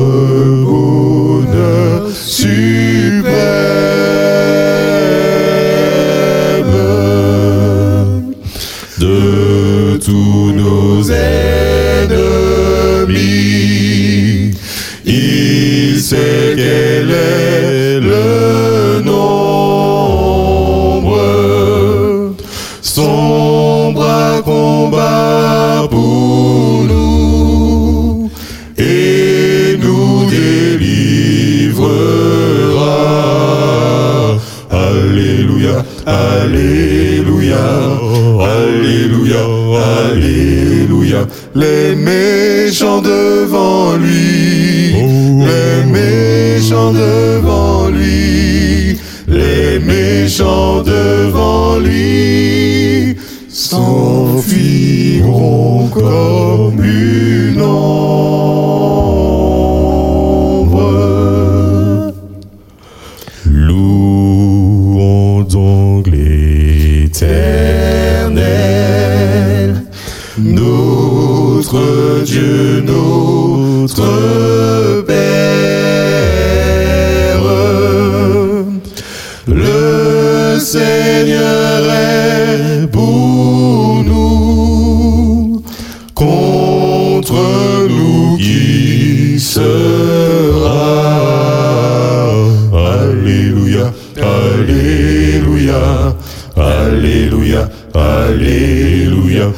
[0.65, 3.29] bonheur suprême
[8.99, 12.09] de tous nos ennemis.
[15.05, 19.99] Il sait quel est le nombre.
[22.83, 25.48] Son bras combat
[36.07, 37.57] Alléluia,
[38.41, 39.43] Alléluia,
[40.11, 41.27] Alléluia.
[41.55, 44.95] Les méchants devant lui,
[45.51, 53.17] les méchants devant lui, les méchants devant lui
[53.49, 54.79] s'enfuiront
[55.89, 56.58] comme
[71.71, 75.19] notre Dieu, notre Père.
[79.47, 85.63] Le Seigneur est pour nous,
[86.15, 87.35] contre
[87.89, 90.79] nous qui sera.
[92.73, 96.17] Alléluia, Alléluia,
[96.57, 99.53] Alléluia, Alléluia.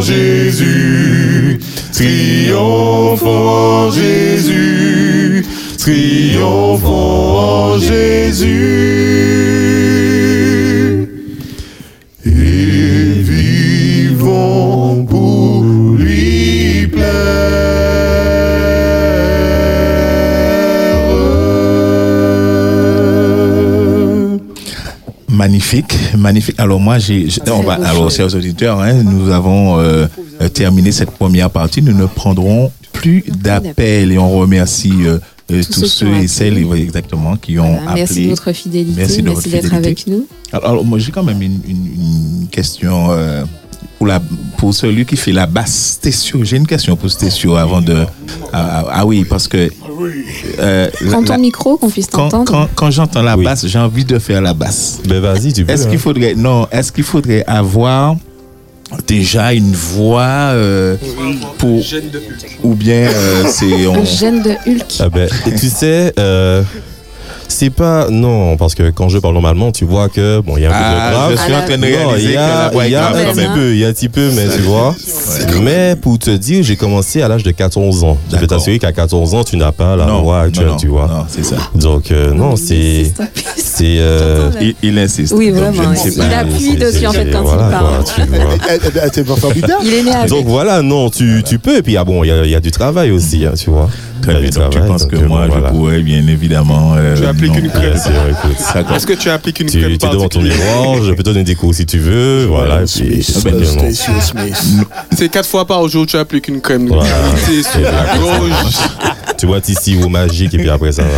[0.00, 1.58] Jésus,
[1.92, 5.44] triomphant en Jésus,
[5.78, 8.79] triomphant en Jésus.
[25.44, 26.56] Magnifique, magnifique.
[26.58, 30.06] Alors moi, j'ai, on va, alors chers auditeurs, hein, nous avons euh,
[30.42, 31.80] euh, terminé cette première partie.
[31.80, 37.36] Nous ne prendrons plus d'appels et on remercie euh, tous, ceux et celles oui, exactement
[37.36, 38.00] qui ont Voilà, appelé.
[38.00, 40.26] merci de votre fidélité, Merci d'être avec nous.
[40.52, 43.44] Alors, alors, moi, j'ai quand même une, une- une question euh,
[44.00, 44.18] pour, la,
[44.56, 45.98] pour celui qui fait la basse.
[45.98, 48.06] Stécio, j'ai une question pour Stécio avant de.
[48.50, 49.70] Ah, ah, ah oui, parce que.
[50.58, 52.50] euh, la- Prends ton la- micro qu'on puisse quand, t'entendre.
[52.50, 55.00] quand, quand j'entends la basse, j'ai envie de faire la basse.
[55.06, 55.72] Ben vas-y, tu peux.
[55.72, 55.90] Est-ce hein.
[55.90, 58.16] qu'il faudrait non Est-ce qu'il faudrait avoir
[59.06, 60.22] déjà une voix
[60.54, 60.96] euh,
[61.58, 61.82] pour
[62.62, 63.96] ou bien euh, c'est on...
[64.00, 64.94] Le gène de Hulk.
[64.98, 66.62] Ah ben, et tu sais, euh,
[67.50, 68.08] c'est pas.
[68.10, 70.72] Non, parce que quand je parle normalement, tu vois que, bon, il y a un
[70.74, 71.30] Ah, peu de grave.
[71.32, 72.96] je suis en train de réaliser il y que a, la voix est il y
[72.96, 74.94] a grave un petit peu, il y a un petit peu, mais tu vois.
[75.62, 78.16] Mais pour te dire, j'ai commencé à l'âge de 14 ans.
[78.32, 80.78] Je peux t'assurer qu'à 14 ans, tu n'as pas la Non, voix actuelle, non, non,
[80.78, 81.06] tu vois.
[81.06, 81.56] non, c'est ça.
[81.74, 83.12] Donc, euh, non, c'est.
[83.56, 83.96] C'est.
[83.98, 85.32] euh, il, il insiste.
[85.36, 85.90] Oui, Donc, je vraiment.
[85.90, 86.24] ne sais Il pas.
[86.38, 88.04] appuie c'est- dessus, en fait, quand voilà, il parle.
[88.04, 88.04] quoi,
[89.10, 89.50] tu vois.
[89.82, 90.28] Il est né avec.
[90.28, 91.78] Donc voilà, non, tu, tu peux.
[91.78, 93.70] Et puis, ah bon, il y a, il y a du travail aussi, hein, tu
[93.70, 93.88] vois.
[94.34, 96.94] Très Donc, tu penses que moi, je pourrais bien évidemment.
[96.96, 97.58] euh, Tu appliques non.
[97.58, 97.94] une crème.
[98.94, 101.30] Est-ce que tu appliques une Tu, crème tu es devant ton miroir, je peux te
[101.30, 104.52] donner des cours si tu veux, voilà, Smith, ben.
[105.16, 107.10] C'est quatre fois par jour tu appliques une crème de Voilà.
[107.44, 108.74] qualité sur la gorge.
[109.38, 111.08] Tu vois, ici, au magique, et puis après ça va.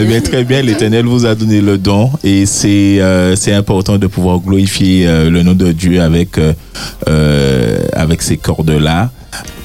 [0.00, 3.98] Eh bien, très bien, l'Éternel vous a donné le don et c'est euh, c'est important
[3.98, 6.54] de pouvoir glorifier euh, le nom de Dieu avec, euh,
[7.08, 9.10] euh, avec ces cordes-là,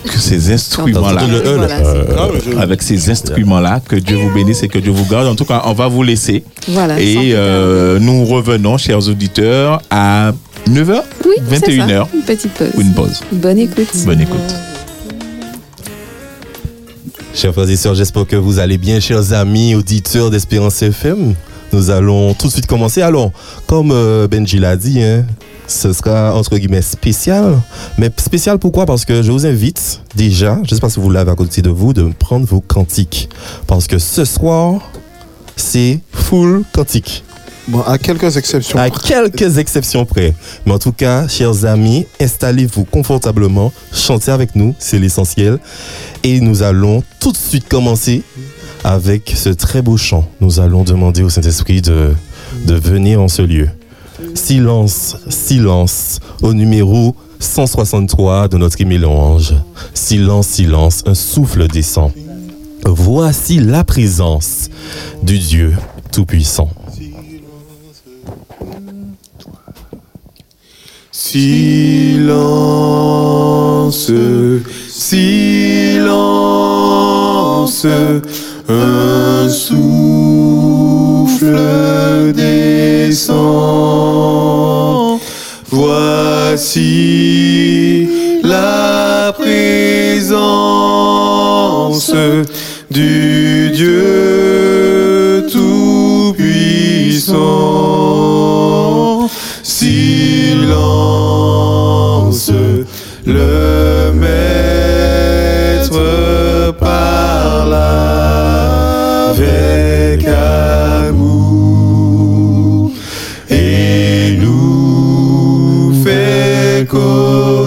[0.04, 1.24] que ces instruments-là.
[1.24, 1.58] E, là.
[1.58, 2.06] Voilà, Euh,
[2.58, 5.28] Ah, Avec ces instruments-là, que Dieu vous bénisse et que Dieu vous garde.
[5.28, 6.44] En tout cas, on va vous laisser.
[6.68, 7.00] Voilà.
[7.00, 10.32] Et euh, nous revenons, chers auditeurs, à
[10.70, 11.02] 9h, tarder.
[11.26, 11.94] oui, c'est 21 ça.
[11.94, 12.08] heures.
[12.14, 12.70] Une petite pause.
[12.80, 13.22] une pause.
[13.32, 13.88] Bonne écoute.
[14.06, 14.56] Bonne écoute.
[17.34, 21.34] Chers frères et sœurs, j'espère que vous allez bien, chers amis auditeurs d'Espérance FM.
[21.72, 23.02] Nous allons tout de suite commencer.
[23.02, 23.32] Alors,
[23.66, 25.26] comme euh, Benji l'a dit, hein,
[25.68, 27.60] ce sera entre guillemets spécial.
[27.98, 28.86] Mais spécial pourquoi?
[28.86, 31.62] Parce que je vous invite déjà, je ne sais pas si vous l'avez à côté
[31.62, 33.30] de vous, de prendre vos cantiques.
[33.68, 34.82] Parce que ce soir,
[35.56, 37.24] c'est full cantique.
[37.68, 38.78] Bon, à quelques exceptions.
[38.78, 40.34] À quelques exceptions près.
[40.66, 45.60] Mais en tout cas, chers amis, installez-vous confortablement, chantez avec nous, c'est l'essentiel.
[46.24, 48.24] Et nous allons tout de suite commencer
[48.84, 50.28] avec ce très beau chant.
[50.42, 52.14] Nous allons demander au Saint-Esprit de,
[52.66, 53.70] de venir en ce lieu.
[54.36, 59.54] Silence, silence, au numéro 163 de notre mélange.
[59.94, 62.12] Silence, silence, un souffle descend.
[62.86, 64.70] Voici la présence
[65.22, 65.74] du Dieu
[66.12, 66.70] Tout-Puissant.
[71.12, 72.34] Silence,
[74.90, 75.48] silence,
[78.70, 79.84] un souffle
[82.34, 83.74] descend.
[85.70, 86.80] Voici
[88.44, 89.74] la présence
[92.92, 96.44] du Dieu Tout-Puissant.
[99.64, 101.02] Silence,
[103.26, 103.83] le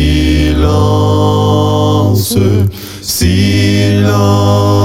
[3.01, 4.76] silence,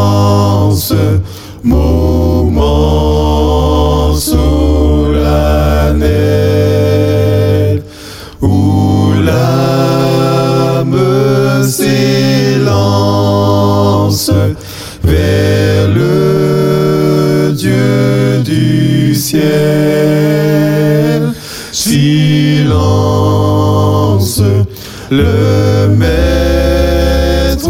[25.12, 27.68] le Maître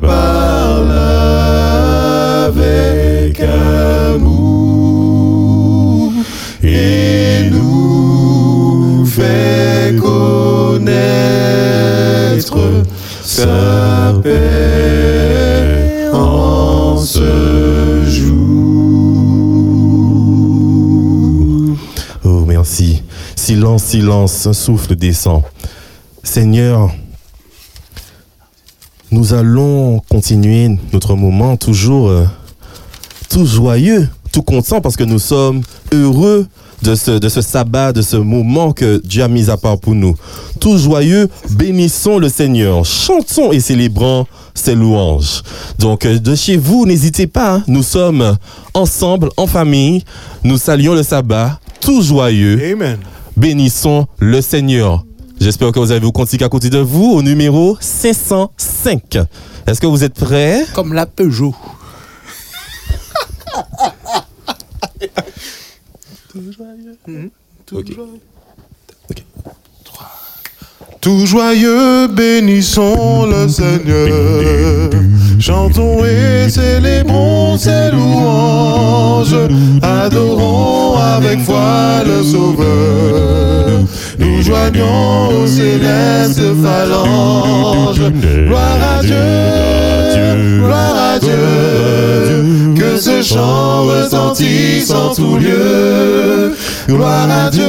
[0.00, 0.92] parle
[2.46, 4.52] avec amour
[6.62, 10.86] et nous fait connaître
[13.24, 18.36] sa paix en ce jour.
[22.24, 23.02] Oh, merci.
[23.34, 25.42] Silence, silence, un souffle descend.
[26.30, 26.94] Seigneur,
[29.10, 32.24] nous allons continuer notre moment toujours euh,
[33.28, 35.62] tout joyeux, tout content parce que nous sommes
[35.92, 36.46] heureux
[36.82, 39.96] de ce, de ce sabbat, de ce moment que Dieu a mis à part pour
[39.96, 40.14] nous.
[40.60, 45.42] Tout joyeux, bénissons le Seigneur, chantons et célébrons ses louanges.
[45.80, 48.36] Donc euh, de chez vous, n'hésitez pas, hein, nous sommes
[48.72, 50.04] ensemble, en famille,
[50.44, 52.70] nous saluons le sabbat, tout joyeux.
[52.70, 52.98] Amen.
[53.36, 55.04] Bénissons le Seigneur.
[55.40, 59.16] J'espère que vous avez vos cantiques à côté de vous au numéro 505.
[59.66, 60.66] Est-ce que vous êtes prêts?
[60.74, 61.54] Comme la Peugeot.
[66.28, 66.98] Tout joyeux,
[72.08, 74.90] bénissons le Seigneur.
[75.38, 79.36] Chantons et célébrons ses louanges.
[79.82, 83.80] Adorons avec foi le Sauveur.
[84.18, 88.12] Nous joignons aux célestes phalanges.
[88.46, 92.74] Gloire à Dieu, gloire à Dieu.
[92.76, 96.54] Que ce chant retentisse en tout lieu.
[96.88, 97.64] Gloire à Dieu,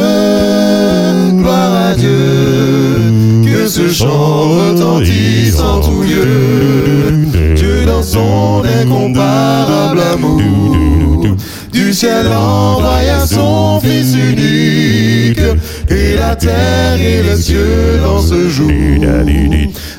[1.38, 3.21] gloire à Dieu.
[3.74, 7.56] Ce chant retentisse en tout lieu.
[7.56, 11.26] Dieu dans son incomparable amour.
[11.72, 15.40] Du ciel envoya son Fils unique.
[15.92, 18.72] Et la terre et les cieux dans ce jour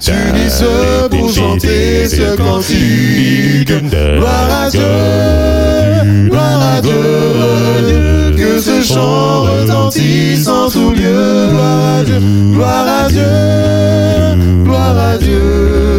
[0.01, 0.65] s'unissent
[1.11, 3.73] pour chanter ce cantique.
[4.17, 8.35] Gloire à Dieu, gloire à Dieu.
[8.37, 11.49] Que ce chant retentisse en tout lieu.
[11.53, 12.21] Gloire à Dieu,
[12.53, 15.92] gloire à Dieu, gloire à Dieu.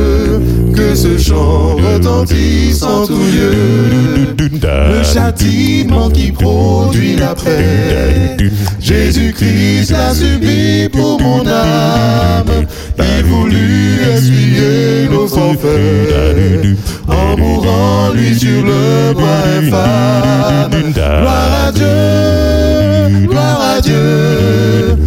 [0.95, 4.33] Ce chant retentisse en tout lieu.
[4.61, 8.37] Le châtiment qui produit la paix.
[8.79, 12.65] Jésus-Christ l'a subi pour mon âme.
[12.99, 16.77] Il voulut essuyer nos forfaits.
[17.07, 20.93] En mourant lui sur le bois infâme.
[20.93, 24.97] Gloire à Dieu, gloire à Dieu.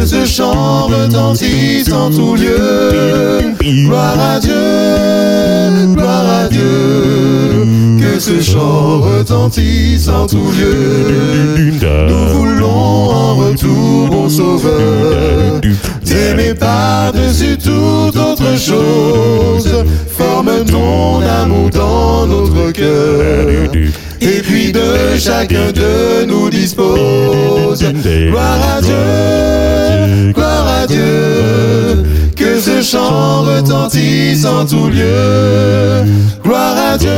[0.00, 3.52] Que ce chant retentisse en tout lieu.
[3.60, 7.66] Gloire à Dieu, gloire à Dieu.
[8.00, 11.70] Que ce chant retentisse en tout lieu.
[12.08, 15.60] Nous voulons en retour, mon sauveur,
[16.02, 19.84] t'aimer par-dessus toute autre chose.
[20.16, 23.70] Forme ton amour dans notre cœur.
[24.20, 27.82] Et puis de chacun de nous dispose.
[27.82, 32.04] Gloire à Dieu, gloire à Dieu.
[32.36, 36.04] Que ce chant retentisse en tout lieu.
[36.44, 37.08] Gloire à Dieu,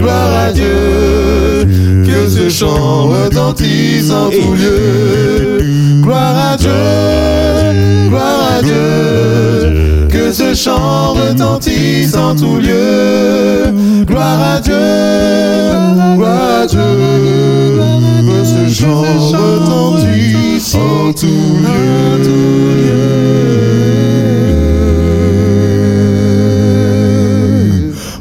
[0.00, 1.66] gloire à Dieu.
[2.04, 5.58] Que ce chant retentisse en tout lieu.
[6.02, 10.08] Gloire à Dieu, gloire à Dieu.
[10.10, 13.72] Que ce chant retentisse en tout lieu.
[14.06, 14.74] Gloire à Dieu,
[16.74, 21.60] Que ce chant retentisse en tout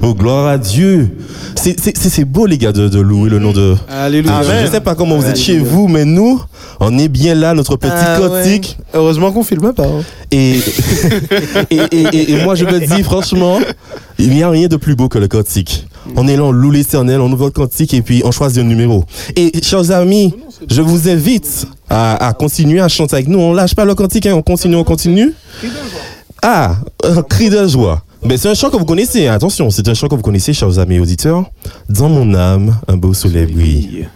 [0.03, 1.09] Oh, gloire à Dieu.
[1.63, 3.75] C'est- beau, les gars, de, de louer le nom de.
[3.89, 4.41] Alléluia.
[4.41, 4.71] Je- Je Amen.
[4.71, 6.41] sais pas comment vous êtes chez vous, mais nous,
[6.79, 8.27] on est bien là, notre petit Ah ouais.
[8.27, 8.77] cantique.
[8.93, 9.85] Heureusement qu'on filme pas.
[9.85, 10.01] hein.
[10.31, 10.57] Et,
[11.69, 13.59] et, et, et- et moi, je me dis, franchement,
[14.19, 15.85] il n'y a rien de plus beau que le cantique.
[16.15, 18.63] On est là, on loue l'éternel, on ouvre le cantique et puis on choisit un
[18.65, 19.05] numéro.
[19.37, 20.33] Et, chers amis,
[20.69, 23.39] je vous invite à, à continuer à chanter avec nous.
[23.39, 25.33] On lâche pas le cantique, hein, on continue, on continue.
[26.41, 28.01] Ah, un cri de joie.
[28.25, 30.53] Mais c'est un chant que vous connaissez, hein, attention, c'est un chant que vous connaissez,
[30.53, 31.51] chers amis auditeurs.
[31.89, 34.07] Dans mon âme, un beau soleil brille.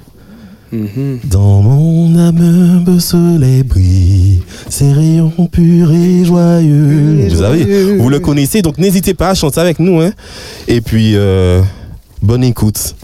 [0.72, 7.28] Dans mon âme, un beau soleil brille, ses rayons purs et joyeux.
[7.30, 10.00] Vous savez, vous le connaissez, donc n'hésitez pas à chanter avec nous.
[10.00, 10.12] Hein.
[10.68, 11.62] Et puis, euh,
[12.22, 12.96] bonne écoute.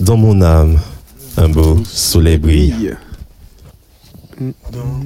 [0.00, 0.78] Dans mon âme,
[1.36, 2.94] un beau soleil brille.
[4.40, 5.00] Dans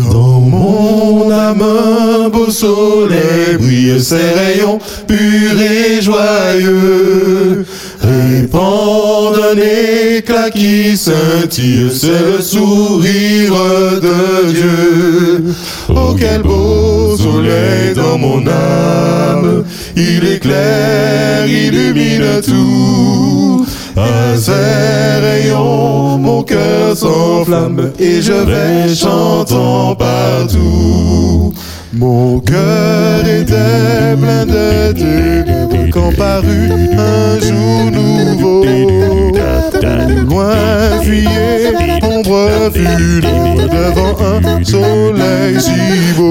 [0.00, 7.66] mon âme, un beau soleil brille ses rayons purs et joyeux.
[8.00, 13.54] Répandent un éclat qui scintille, c'est le sourire
[14.00, 15.44] de Dieu.
[15.88, 19.64] Oh, quel beau soleil dans mon âme,
[19.96, 23.66] il éclaire, illumine tout.
[23.96, 31.52] À ses rayons, mon cœur s'enflamme et je vais chantant partout.
[31.92, 35.44] Mon cœur était plein de Dieu
[35.90, 38.64] quand parut un jour nouveau.
[38.64, 41.72] Au loin fuyait
[42.02, 46.30] ombre fut devant un soleil si beau.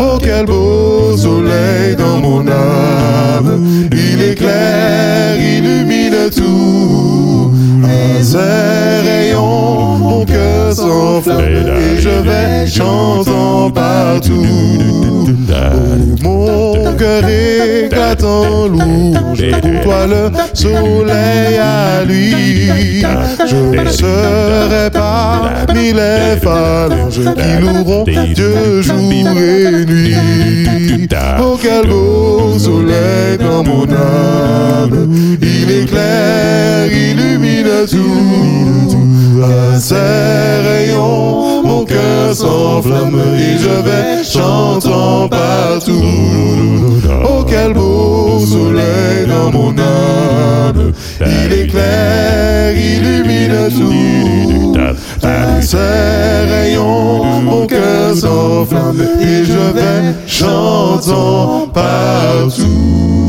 [0.00, 7.52] Oh quel beau soleil dans mon âme, il éclaire, illumine tout.
[7.84, 13.35] À ses rayons, mon cœur s'enflamme et je vais chantant
[16.22, 23.02] mon cœur éclate en louange pour toi le soleil à lui.
[23.46, 28.04] Je ne serai parmi les phalanges qui loueront
[28.34, 30.16] Dieu jour et nuit.
[31.40, 39.42] Oh quel beau soleil dans mon âme, il éclaire, illumine tout.
[39.42, 39.94] À ses
[40.66, 46.02] rayons, mon cœur s'enflamme et je vais chantant partout.
[47.24, 54.74] Oh quel beau soleil dans mon âme, il éclaire, illumine tout.
[55.22, 55.76] À ses
[56.50, 63.25] rayons, mon cœur s'enflamme et je vais chantant partout.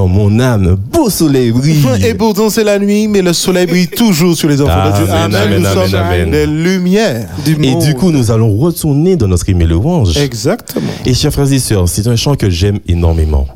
[0.00, 1.84] Dans mon âme, beau soleil brille.
[2.06, 5.04] Et pourtant c'est la nuit, mais le soleil brille toujours sur les enfants de Dieu.
[5.12, 5.42] Amen, Amen.
[5.42, 6.30] amen, Nous amen, sommes amen.
[6.30, 10.16] des lumières du Et du coup, nous allons retourner dans notre email louange.
[10.16, 10.86] Exactement.
[11.04, 13.46] Et chers frères et sœurs, c'est un chant que j'aime énormément.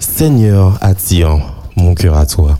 [0.00, 1.38] Seigneur, attire
[1.76, 2.58] mon cœur à toi.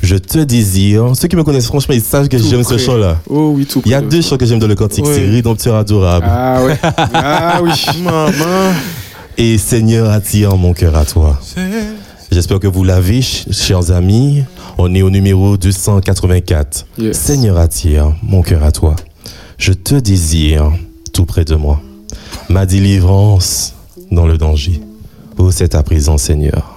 [0.00, 1.10] Je te désire.
[1.14, 3.18] Ceux qui me connaissent, franchement, ils savent que j'aime ce chant-là.
[3.28, 4.08] Oh oui, tout Il y a près.
[4.08, 5.04] deux chants que j'aime dans le cantique.
[5.06, 5.12] Oui.
[5.14, 6.24] C'est Rédempteur adorable.
[6.26, 6.78] Ah ouais.
[7.12, 7.70] Ah oui.
[8.02, 8.72] Maman.
[9.36, 11.38] Et Seigneur, attire mon cœur à toi.
[12.36, 14.44] J'espère que vous l'avez, ch- chers amis.
[14.76, 16.86] On est au numéro 284.
[16.98, 17.18] Yes.
[17.18, 18.94] Seigneur, attire mon cœur à toi.
[19.56, 20.70] Je te désire
[21.14, 21.80] tout près de moi.
[22.50, 23.72] Ma délivrance
[24.10, 24.82] dans le danger.
[25.38, 26.76] Oh, c'est à présent, Seigneur.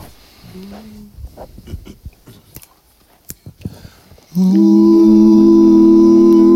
[4.34, 6.49] Seigneur,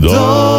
[0.00, 0.49] dans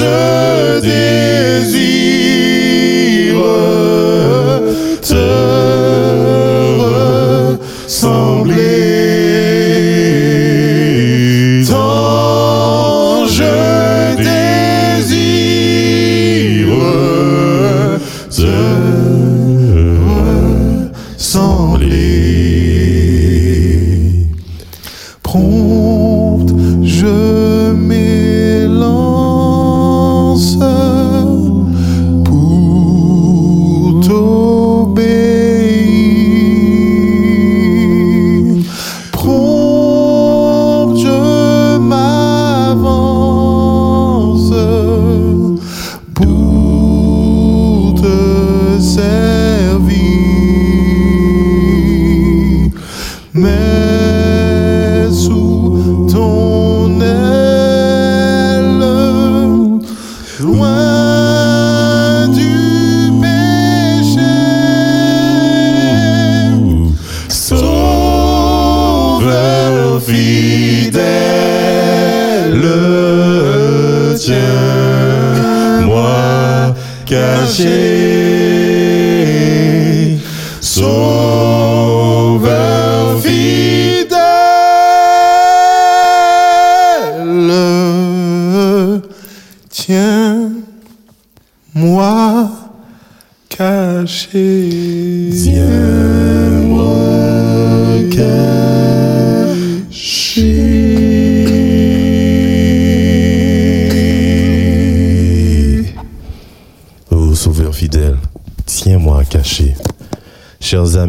[0.00, 1.99] je désire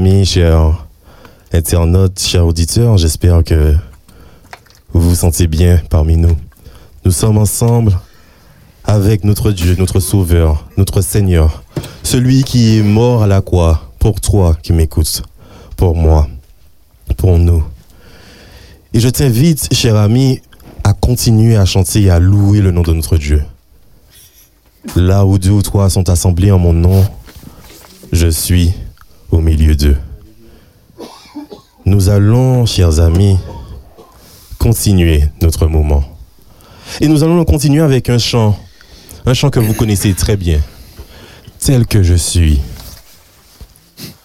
[0.02, 0.88] amis, chers
[1.54, 3.76] internautes, chers auditeurs, j'espère que
[4.94, 6.36] vous vous sentez bien parmi nous.
[7.06, 7.96] Nous sommes ensemble
[8.84, 11.62] avec notre Dieu, notre Sauveur, notre Seigneur,
[12.02, 15.22] celui qui est mort à la croix pour toi qui m'écoutes,
[15.78, 16.28] pour moi,
[17.18, 17.64] pour nous.
[18.96, 20.42] Et je t'invite, cher ami,
[20.84, 23.44] à continuer à chanter et à louer le nom de notre Dieu.
[24.96, 27.06] Là où deux ou trois sont assemblés en mon nom,
[28.12, 28.74] je suis
[29.32, 29.98] au milieu d'eux.
[31.92, 33.38] Nous allons, chers amis,
[34.58, 36.06] continuer notre moment.
[37.02, 38.58] Et nous allons continuer avec un chant,
[39.26, 40.62] un chant que vous connaissez très bien,
[41.60, 42.62] tel que je suis,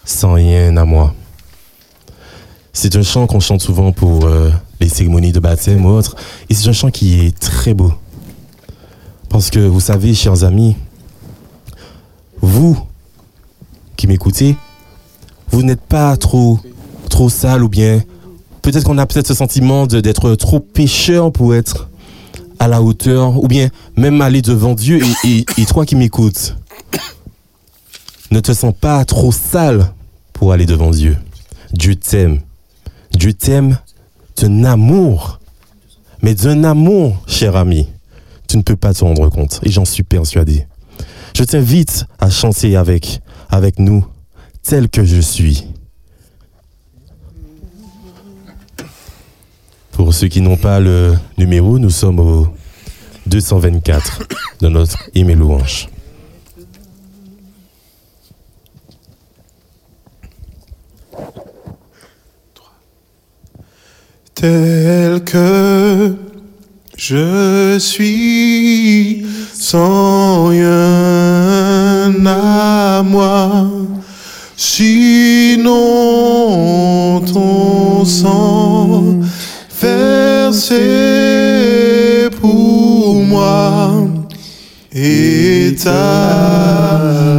[0.04, 1.12] sans rien à moi.
[2.72, 6.14] C'est un chant qu'on chante souvent pour euh, les cérémonies de baptême ou autres,
[6.48, 7.92] et c'est un chant qui est très beau.
[9.28, 10.76] Parce que vous savez, chers amis,
[12.40, 12.78] vous
[13.96, 14.54] qui m'écoutez,
[15.50, 16.60] vous n'êtes pas trop,
[17.16, 18.02] trop sale ou bien
[18.60, 21.88] peut-être qu'on a peut-être ce sentiment d'être trop pécheur pour être
[22.58, 26.56] à la hauteur ou bien même aller devant Dieu et, et- et toi qui m'écoutes,
[28.30, 29.92] ne te sens pas trop sale
[30.34, 31.16] pour aller devant Dieu.
[31.72, 32.40] Dieu t'aime.
[33.12, 33.78] Dieu t'aime
[34.36, 35.40] d'un amour
[36.20, 37.88] mais d'un amour, cher ami,
[38.46, 40.66] tu ne peux pas te rendre compte, et j'en suis persuadé.
[41.34, 44.04] Je t'invite à chanter avec, avec nous,
[44.62, 45.66] tel que je suis.
[49.96, 52.46] Pour ceux qui n'ont pas le numéro, nous sommes au
[53.26, 54.28] 224
[54.60, 55.88] de notre hymne et louange.
[64.34, 66.14] tel que
[66.94, 69.24] je suis,
[69.54, 73.66] sans rien à moi,
[74.56, 74.92] sinon
[77.20, 79.20] ton sang
[79.86, 80.80] versé
[82.40, 84.08] pour moi
[84.92, 87.35] et ta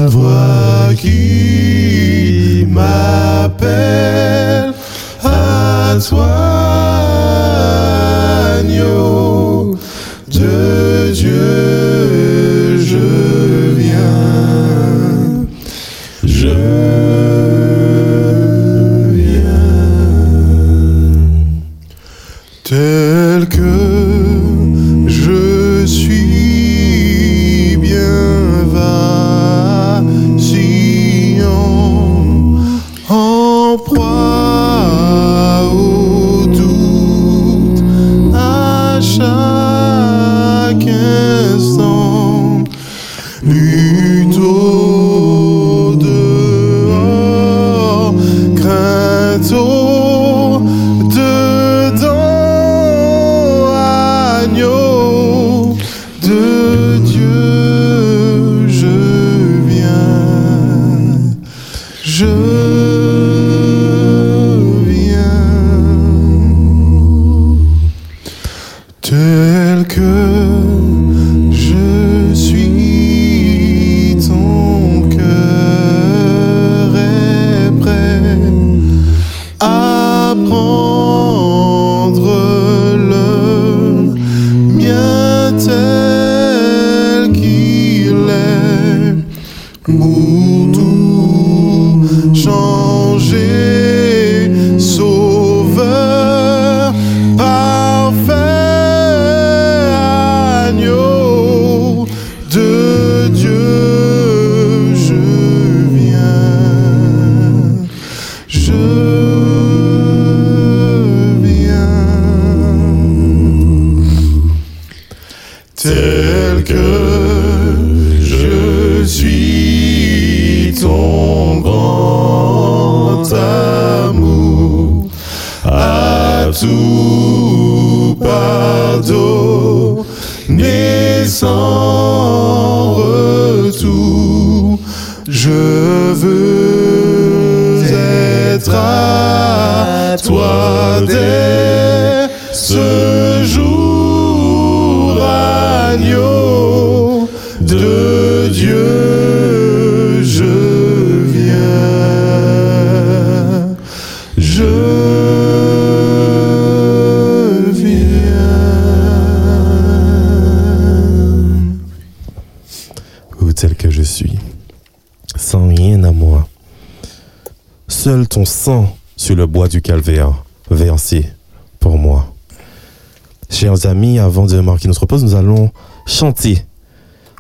[174.58, 175.72] de marquer notre pause, nous allons
[176.06, 176.66] chanter,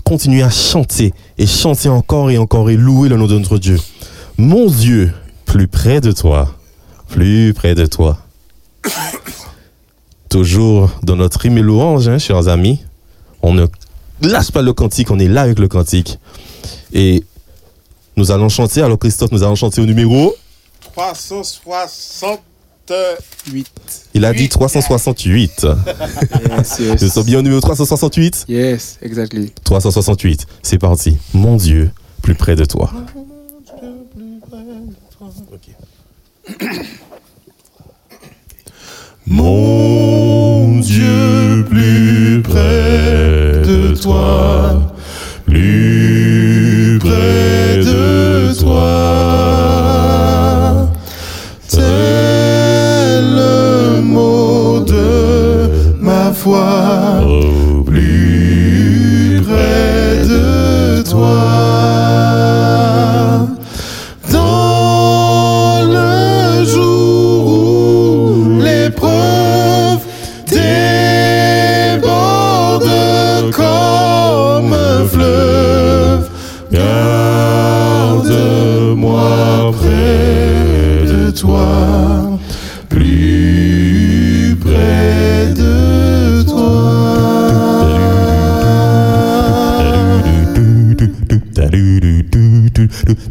[0.04, 3.80] continuer à chanter et chanter encore et encore et louer le nom de notre Dieu.
[4.38, 5.12] Mon Dieu,
[5.46, 6.56] plus près de toi,
[7.10, 8.20] plus près de toi.
[10.30, 12.84] Toujours dans notre hymne et louange, hein, chers amis,
[13.42, 13.66] on ne
[14.22, 16.20] lâche pas le cantique, on est là avec le cantique.
[16.94, 17.24] Et
[18.16, 20.36] nous allons chanter, alors Christophe, nous allons chanter au numéro,
[22.88, 24.10] 368.
[24.14, 25.68] il a dit 368.
[26.50, 27.02] Yes, yes.
[27.02, 29.52] Nous sommes bien au numéro 368 Yes, exactly.
[29.64, 31.18] 368, c'est parti.
[31.34, 32.90] Mon Dieu, plus près de toi.
[39.30, 44.77] Mon Dieu, plus près de toi,
[56.48, 57.17] foi,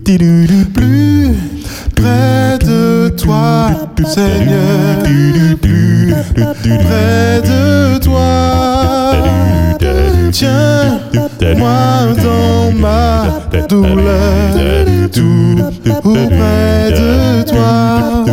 [0.07, 1.35] Plus
[1.97, 3.71] près de toi,
[4.05, 5.03] Seigneur.
[5.61, 6.15] Plus
[6.63, 9.15] près de toi.
[10.31, 11.01] Tiens,
[11.57, 15.59] moi dans ma douleur, tout
[16.05, 18.25] auprès de toi.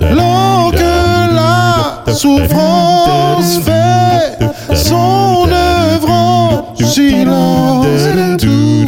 [0.00, 7.86] Alors que la souffrance fait son œuvre en silence,
[8.36, 8.81] près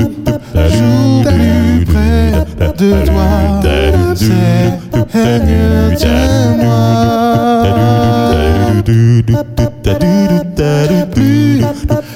[2.76, 6.74] de toi, Seigneur, tiens-moi.
[8.84, 9.24] Plus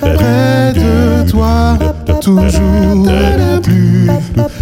[0.00, 1.78] près de toi,
[2.20, 3.06] toujours
[3.62, 4.10] plus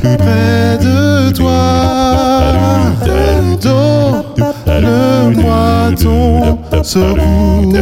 [0.02, 1.62] près de toi.
[4.66, 7.72] Donne-moi ton secours,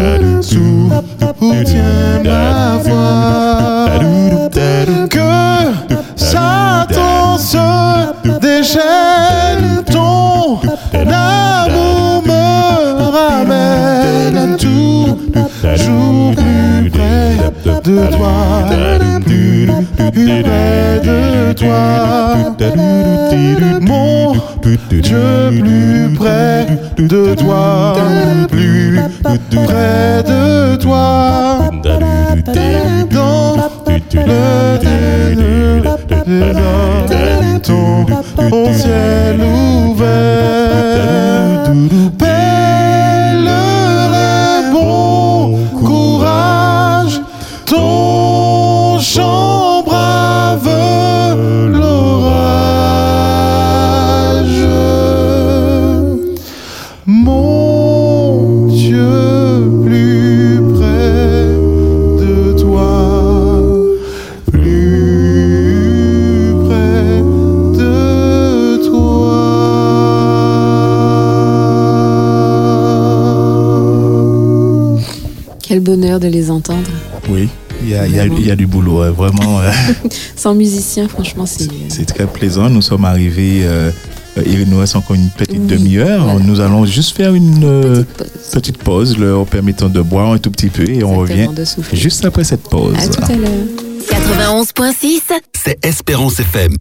[17.94, 18.34] de toi,
[20.12, 22.54] près de toi.
[23.80, 24.32] Mon
[24.90, 26.66] Dieu, plus près
[26.96, 27.96] de toi,
[28.50, 29.00] plus
[29.50, 31.60] près de toi.
[38.36, 41.53] Dans le ciel ouvert.
[76.20, 76.82] De les entendre.
[77.28, 77.48] Oui,
[77.82, 79.60] il y a, il y a- il y a du boulot, hein, vraiment.
[79.60, 79.70] euh,
[80.36, 81.68] Sans musicien, franchement, c'est.
[81.88, 82.68] C'est très plaisant.
[82.70, 83.62] Nous sommes arrivés.
[83.64, 83.90] Euh,
[84.46, 86.24] il nous reste encore une petite Oui, demi-heure.
[86.24, 86.40] voilà.
[86.40, 88.26] Nous allons juste faire une euh, pause.
[88.52, 92.24] petite pause, leur permettant de boire un tout petit peu et on Exactement, revient juste
[92.24, 92.96] après cette pause.
[92.98, 93.50] À tout à l'heure.
[94.10, 95.20] 91.6,
[95.64, 96.76] C'est Espérance FM.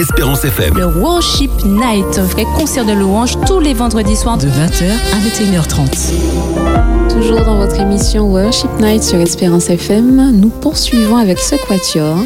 [0.00, 0.74] Espérance FM.
[0.76, 4.84] Le Worship Night, vrai concert de louanges tous les vendredis soirs De 20h
[5.14, 6.95] à 21h30.
[7.16, 12.18] Toujours dans votre émission Worship Night sur Espérance FM, nous poursuivons avec ce quatuor.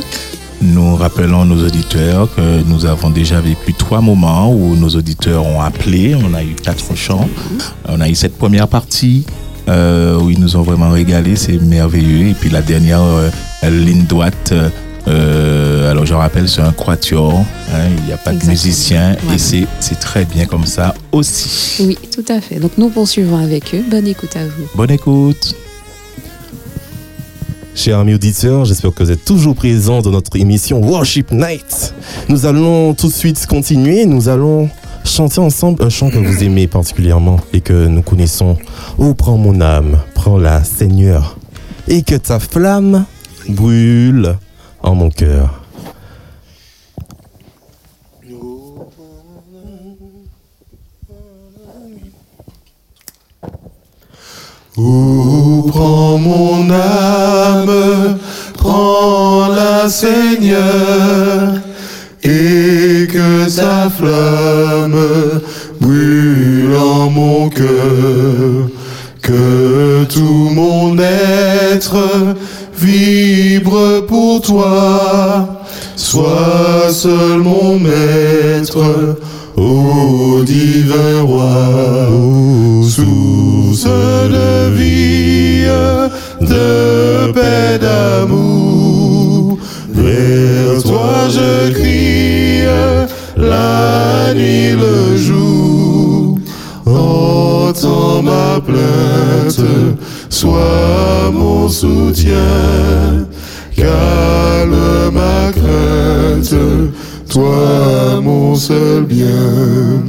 [0.61, 5.61] Nous rappelons nos auditeurs que nous avons déjà vécu trois moments où nos auditeurs ont
[5.61, 6.14] appelé.
[6.16, 7.28] On a eu quatre chants.
[7.88, 9.24] On a eu cette première partie
[9.68, 11.36] euh, où ils nous ont vraiment régalé.
[11.36, 12.28] C'est merveilleux.
[12.28, 13.30] Et puis la dernière euh,
[13.70, 14.53] ligne droite.
[14.53, 14.68] euh,
[15.91, 17.34] alors je rappelle, c'est un quatuor.
[17.72, 19.16] hein, il n'y a pas de musicien.
[19.22, 19.34] Voilà.
[19.34, 21.82] Et c'est c'est très bien comme ça aussi.
[21.84, 22.57] Oui, tout à fait.
[22.61, 23.82] Donc nous poursuivons avec eux.
[23.91, 24.66] Bonne écoute à vous.
[24.74, 25.55] Bonne écoute.
[27.74, 31.95] Chers amis auditeurs, j'espère que vous êtes toujours présents dans notre émission Worship Night.
[32.28, 34.05] Nous allons tout de suite continuer.
[34.07, 34.68] Nous allons
[35.05, 38.57] chanter ensemble un chant que vous aimez particulièrement et que nous connaissons.
[38.99, 41.36] Oh, prends mon âme, prends-la, Seigneur,
[41.88, 43.07] et que ta flamme
[43.49, 44.36] brûle
[44.82, 45.60] en mon cœur.
[54.77, 58.18] Oh, prends mon âme,
[58.57, 61.55] prends-la Seigneur,
[62.23, 64.97] et que sa flamme
[65.81, 68.68] brûle en mon cœur,
[69.21, 71.97] que tout mon être
[72.79, 75.64] vibre pour toi,
[75.97, 79.16] sois seul mon maître,
[79.57, 82.00] ô divin roi,
[83.85, 85.64] de vie,
[86.41, 89.59] de paix, d'amour.
[89.93, 92.62] Vers toi je crie,
[93.37, 96.39] la nuit, le jour.
[96.87, 99.61] Entends ma plainte,
[100.28, 103.26] sois mon soutien.
[103.76, 106.55] Calme ma crainte,
[107.28, 110.05] toi mon seul bien.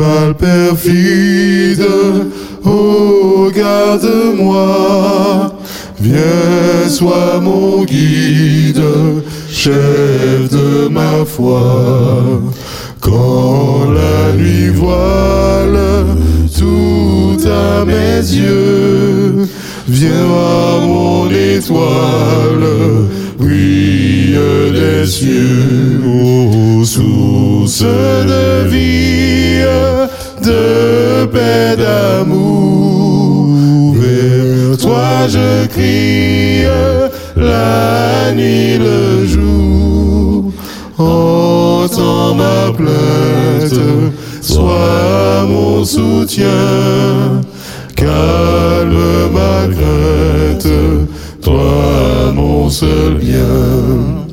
[0.00, 1.86] Mal perfide,
[2.64, 5.52] oh garde-moi,
[6.00, 8.82] viens sois mon guide,
[9.50, 12.40] chef de ma foi.
[13.00, 16.06] Quand la nuit voile
[16.58, 19.48] tout à mes yeux,
[19.88, 22.68] viens mon étoile,
[23.40, 24.38] brille
[24.72, 29.62] des cieux, ô source de vie,
[30.44, 33.56] de paix, d'amour.
[33.96, 36.64] Vers toi je crie,
[37.36, 40.52] la nuit, le jour.
[40.98, 43.80] Entends ma plainte,
[44.42, 47.40] sois mon soutien.
[47.96, 50.68] Calme ma crainte,
[51.42, 52.29] toi
[52.70, 54.26] seul bien.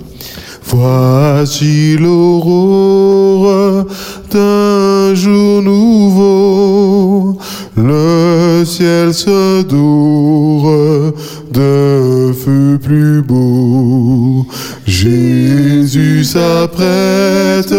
[0.63, 3.85] Voici l'aurore
[4.31, 7.37] d'un jour nouveau,
[7.75, 11.13] le ciel se dore
[11.51, 14.45] de feu plus beau.
[14.85, 17.73] Jésus s'apprête,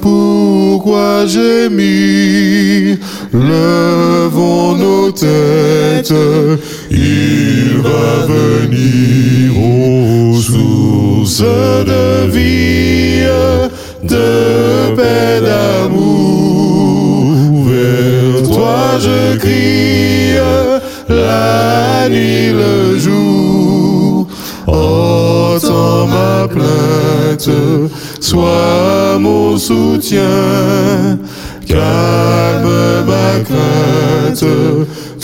[0.00, 2.98] pourquoi j'ai mis
[3.32, 6.14] Levons nos têtes,
[6.94, 13.26] il va venir aux sources de vie,
[14.02, 16.54] de paix, d'amour.
[17.66, 20.36] Vers toi je crie,
[21.08, 24.28] la nuit, le jour.
[24.66, 27.50] Entends ma plainte,
[28.20, 31.18] sois mon soutien.
[31.66, 34.44] Calme ma crainte,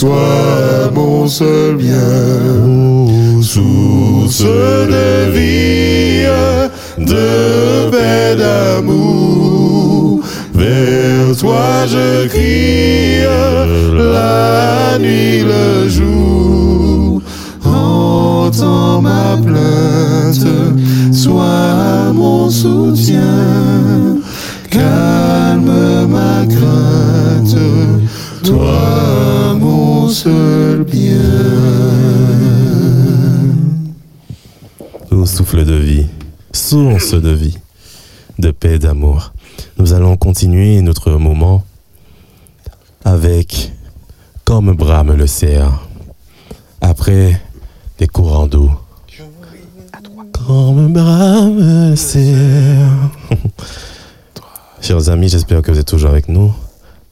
[0.00, 1.98] toi mon seul bien.
[3.42, 6.24] Source de vie,
[6.96, 10.22] de paix, d'amour.
[10.54, 13.24] Vers toi je crie,
[14.14, 17.20] la nuit, le jour.
[17.62, 20.46] Entends ma plainte,
[21.12, 24.16] sois mon soutien.
[24.70, 27.58] Calme ma crainte,
[28.42, 29.29] toi
[30.10, 31.18] seul bien.
[35.26, 36.06] Souffle de vie,
[36.52, 37.56] source de vie,
[38.38, 39.32] de paix, d'amour.
[39.78, 41.62] Nous allons continuer notre moment
[43.04, 43.72] avec
[44.44, 45.86] Comme brame le cerf,
[46.80, 47.40] après
[47.98, 48.70] des courants d'eau.
[50.32, 52.90] Comme brame le cerf.
[54.80, 56.52] Chers amis, j'espère que vous êtes toujours avec nous.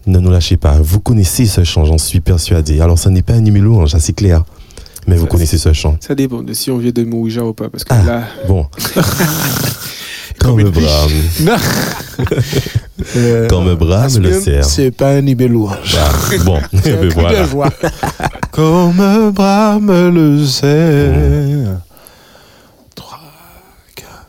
[0.09, 0.79] Ne nous lâchez pas.
[0.81, 2.81] Vous connaissez ce chant, j'en suis persuadé.
[2.81, 4.43] Alors, ce n'est pas un numéro, hein, c'est clair.
[5.07, 5.99] Mais vous connaissez ce chant.
[6.01, 7.69] Ça dépend de si on vient de Mouija ou pas.
[7.69, 8.23] Parce que Ah, là.
[8.49, 8.67] bon.
[10.39, 11.11] Comme brame.
[11.43, 11.57] Non.
[13.51, 14.65] Comme brame le cerf.
[14.65, 15.69] C'est pas un nibelou.
[15.69, 15.79] Ah,
[16.43, 17.09] bon, un
[17.45, 17.71] voilà.
[18.51, 21.81] Comme brame le cerf.
[22.95, 23.21] Trois,
[23.95, 24.27] quatre.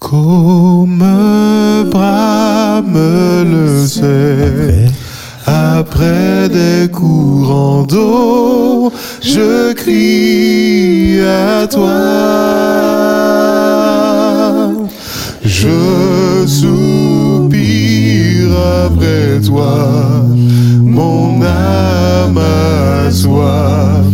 [0.00, 0.98] Comme
[1.92, 4.90] brame le cerf.
[5.46, 8.90] Après des courants d'eau,
[9.20, 11.90] je crie à toi.
[15.44, 17.54] Je soupire
[18.86, 20.24] après toi,
[20.80, 24.13] mon âme a soif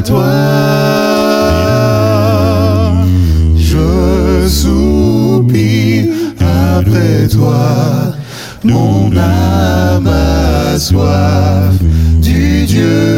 [0.00, 0.24] toi.
[3.56, 6.06] Je soupire
[6.40, 8.14] après toi,
[8.64, 11.74] mon âme a soif
[12.20, 13.11] du Dieu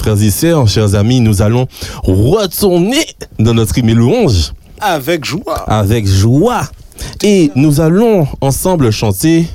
[0.00, 1.66] frères et sœurs, chers amis, nous allons
[2.02, 3.04] retourner
[3.38, 5.64] dans notre hymne louange Avec joie.
[5.68, 6.62] avec joie.
[7.22, 9.46] Et nous allons ensemble chanter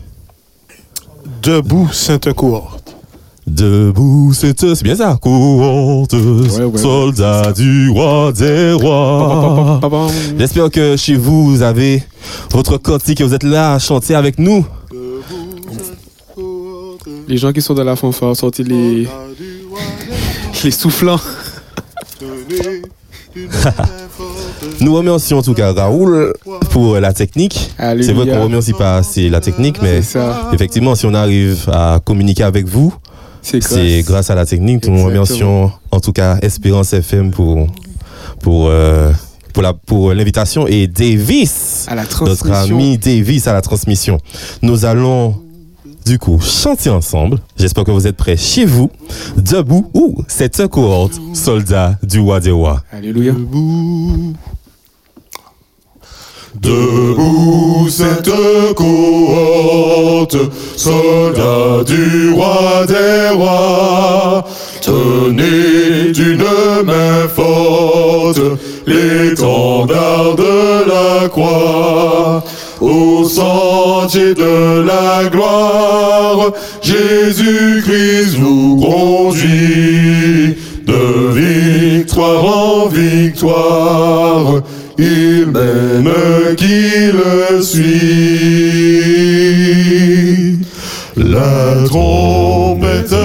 [1.41, 2.77] Debout, Sainte Cour.
[3.47, 5.17] Debout, c'est c'est bien ça.
[5.21, 6.77] Courante, ouais.
[6.79, 9.79] soldat du roi des rois.
[10.37, 12.03] J'espère que chez vous, vous avez
[12.51, 14.65] votre cantique et vous êtes là à chanter avec nous.
[17.27, 19.07] Les gens qui sont dans la fanfare, sortez les.
[20.63, 21.19] Les soufflants.
[24.79, 26.33] Nous remercions en tout cas Raoul
[26.71, 27.71] pour la technique.
[27.77, 28.05] Alléluia.
[28.07, 30.01] C'est vrai qu'on remercie pas assez la technique, mais
[30.53, 32.93] effectivement, si on arrive à communiquer avec vous,
[33.41, 34.05] C'est c'est grâce.
[34.05, 34.87] grâce à la technique.
[34.87, 37.67] Nous remercions en tout cas Espérance FM pour,
[38.41, 39.11] pour, euh,
[39.53, 44.17] pour, la, pour l'invitation et Davis, À la notre ami Davis à la transmission.
[44.61, 45.35] Nous allons
[46.05, 47.39] du coup chanter ensemble.
[47.57, 48.91] J'espère que vous êtes prêts chez vous,
[49.37, 52.83] debout ou cette cohorte, soldat du roi des rois.
[52.91, 53.33] Alléluia.
[56.61, 58.31] Debout cette
[58.75, 60.37] cohorte,
[60.77, 64.45] soldats du roi des rois,
[64.81, 66.37] tenez d'une
[66.85, 68.39] main forte
[68.87, 72.43] l'étendard de la croix.
[72.81, 76.51] Au sentier de la gloire,
[76.81, 84.61] Jésus-Christ vous conduit de victoire en victoire.
[84.97, 86.11] Il mène
[86.57, 88.15] qui le suit.
[91.15, 93.15] La trompette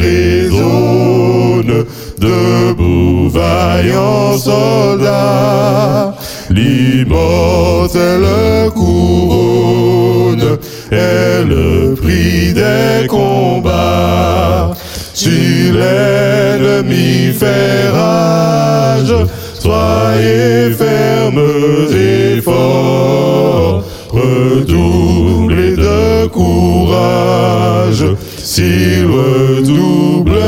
[0.00, 1.84] résonne,
[2.18, 6.15] debout vaillant soldat.
[6.56, 8.26] L'immortelle
[8.74, 10.58] couronne
[10.90, 14.72] est le prix des combats.
[15.12, 19.14] Si l'ennemi fait rage,
[19.58, 21.44] soyez fermes
[21.92, 28.06] et forts, redoublez de courage,
[28.38, 30.40] s'il redouble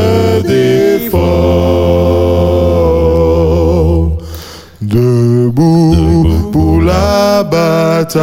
[7.38, 8.18] la bataille,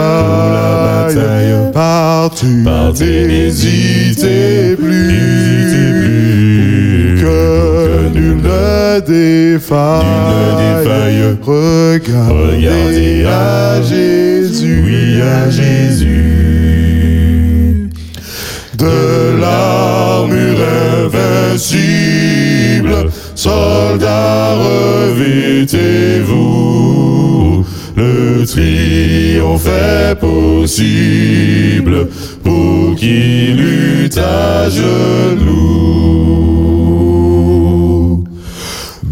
[1.74, 5.16] partez, n'hésitez plus,
[7.22, 10.04] que nul ne défaille,
[11.42, 16.12] regardez, à Jésus, oui à Jésus,
[18.78, 20.60] de l'armure
[21.06, 22.96] invincible,
[23.36, 26.36] soldats revêtez-vous,
[27.96, 32.08] le triomphe est possible
[32.44, 35.96] pour qui lutte à genoux.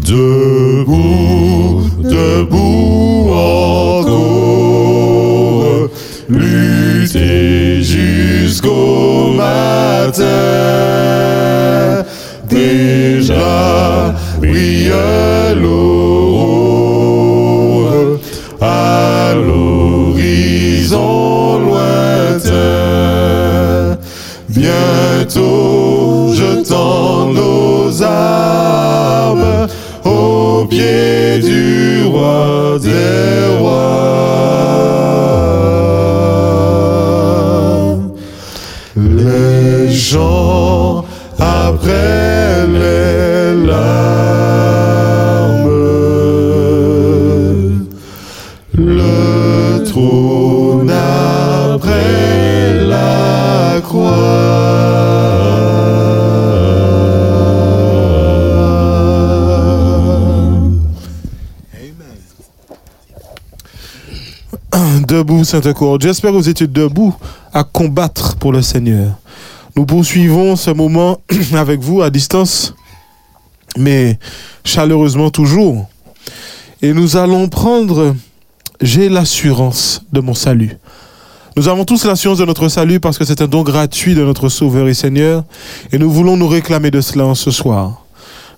[0.06, 4.18] Debout, debout encore,
[6.28, 10.24] luttez jusqu'au matin.
[12.48, 14.92] Déjà brille
[15.60, 15.93] l'aurore
[25.34, 29.66] Bientôt je tends nos armes
[30.04, 34.83] au pied du roi des rois.
[65.44, 66.00] Debout, Sainte Cour.
[66.00, 67.14] J'espère que vous étiez debout
[67.52, 69.18] à combattre pour le Seigneur.
[69.76, 71.20] Nous poursuivons ce moment
[71.54, 72.74] avec vous à distance,
[73.76, 74.18] mais
[74.64, 75.86] chaleureusement toujours.
[76.80, 78.14] Et nous allons prendre
[78.80, 80.78] J'ai l'assurance de mon salut.
[81.56, 84.48] Nous avons tous l'assurance de notre salut parce que c'est un don gratuit de notre
[84.48, 85.44] Sauveur et Seigneur.
[85.92, 88.04] Et nous voulons nous réclamer de cela en ce soir.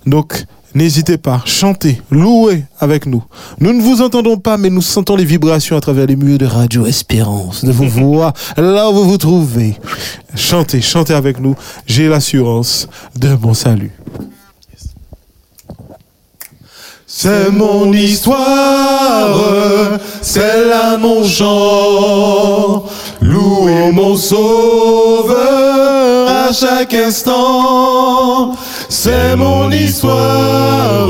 [0.05, 0.45] Donc,
[0.77, 3.23] n'hésitez pas, chantez, louez avec nous.
[3.59, 6.45] Nous ne vous entendons pas, mais nous sentons les vibrations à travers les murs de
[6.45, 9.75] Radio Espérance, de vos voix, là où vous vous trouvez.
[10.35, 11.55] Chantez, chantez avec nous.
[11.87, 13.91] J'ai l'assurance de mon salut.
[17.07, 18.39] C'est mon histoire,
[20.21, 22.85] c'est là mon chant.
[23.21, 25.37] Louez mon sauveur
[26.29, 28.53] à chaque instant.
[28.89, 31.09] C'est mon histoire,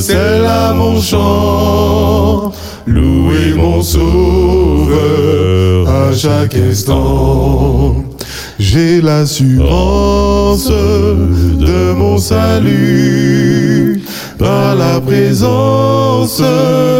[0.00, 2.52] c'est là mon chant.
[2.86, 7.96] louer mon sauveur à chaque instant.
[8.58, 14.02] J'ai l'assurance de mon salut
[14.38, 16.40] par la présence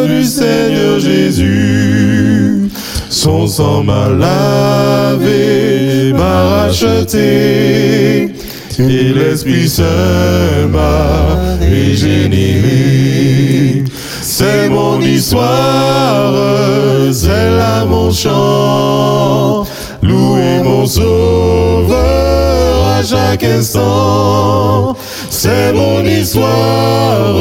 [0.07, 2.71] du Seigneur Jésus.
[3.09, 8.35] Son sang m'a lavé, m'a racheté,
[8.79, 12.65] et l'Esprit Saint m'a régénéré.
[14.23, 16.33] C'est mon histoire,
[17.13, 19.65] c'est là mon chant.
[20.03, 21.95] Louer mon sauveur
[22.99, 24.97] à chaque instant.
[25.31, 27.35] C'est mon histoire,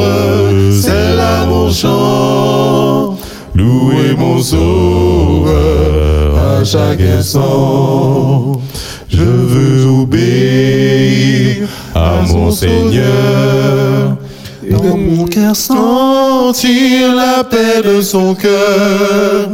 [0.72, 3.16] c'est là mon chant.
[3.54, 8.60] Louer mon sauveur à chaque instant.
[9.08, 10.93] Je veux obéir
[11.94, 14.16] à mon Seigneur.
[14.70, 19.50] Dans mon cœur sentir la paix de son cœur.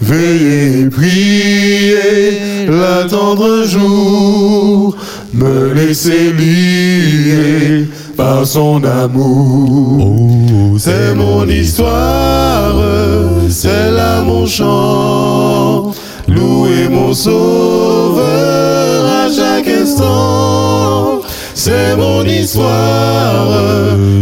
[0.00, 4.96] Veiller, prier, l'attendre jour,
[5.32, 10.76] me laisser lier par son amour.
[10.78, 12.74] C'est mon histoire,
[13.48, 15.92] c'est là mon chant.
[16.28, 21.09] Louer mon sauveur à chaque instant.
[21.62, 23.46] C'est mon histoire,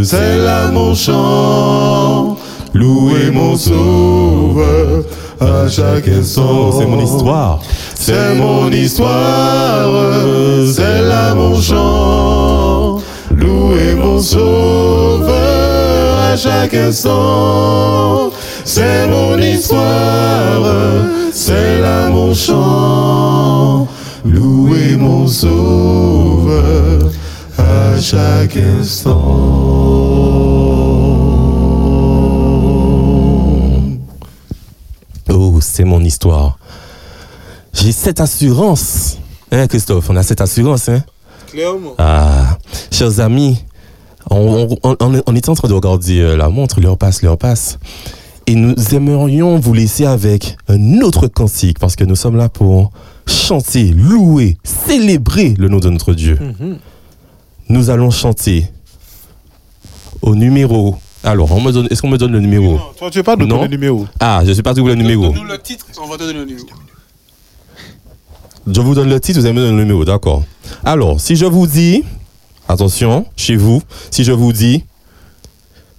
[0.02, 2.36] c'est là mon chant.
[2.74, 5.04] Louer mon sauveur
[5.40, 6.72] à chaque instant.
[6.72, 7.60] C'est mon histoire.
[7.94, 9.88] C'est mon histoire,
[10.66, 12.98] c'est là mon chant.
[13.30, 15.28] Louer mon sauveur
[16.32, 18.32] à chaque instant.
[18.64, 20.64] C'est mon histoire,
[21.32, 23.86] c'est là mon chant.
[24.24, 27.07] Louer mon sauveur
[27.78, 29.58] à chaque instant.
[35.30, 36.58] Oh, c'est mon histoire.
[37.72, 39.18] J'ai cette assurance.
[39.52, 41.02] Hein, Christophe, on a cette assurance, hein?
[41.50, 41.94] Clairement.
[41.98, 42.58] Ah,
[42.90, 43.58] chers amis,
[44.30, 47.38] on, on- on- on est en train de regarder euh, la montre, l'heure passe, l'heure
[47.38, 47.78] passe.
[48.46, 52.90] Et nous aimerions vous laisser avec un autre cantique parce que nous sommes là pour
[53.26, 56.38] chanter, louer, célébrer le nom de notre Dieu.
[57.68, 58.66] Nous allons chanter
[60.22, 60.96] au numéro.
[61.24, 62.78] Alors, on me donne- est-ce qu'on me donne le numéro?
[62.96, 63.62] Toi, tu n'es pas de Non?
[63.62, 64.06] le numéro.
[64.20, 65.32] Ah, je ne sais pas trouver le numéro.
[65.32, 66.66] Nous le titre, on va te donner le numéro.
[68.70, 70.44] Je vous donne le titre, vous allez me donner le numéro, d'accord.
[70.84, 72.04] Alors, si je vous dis,
[72.68, 74.84] attention, chez vous, si je vous dis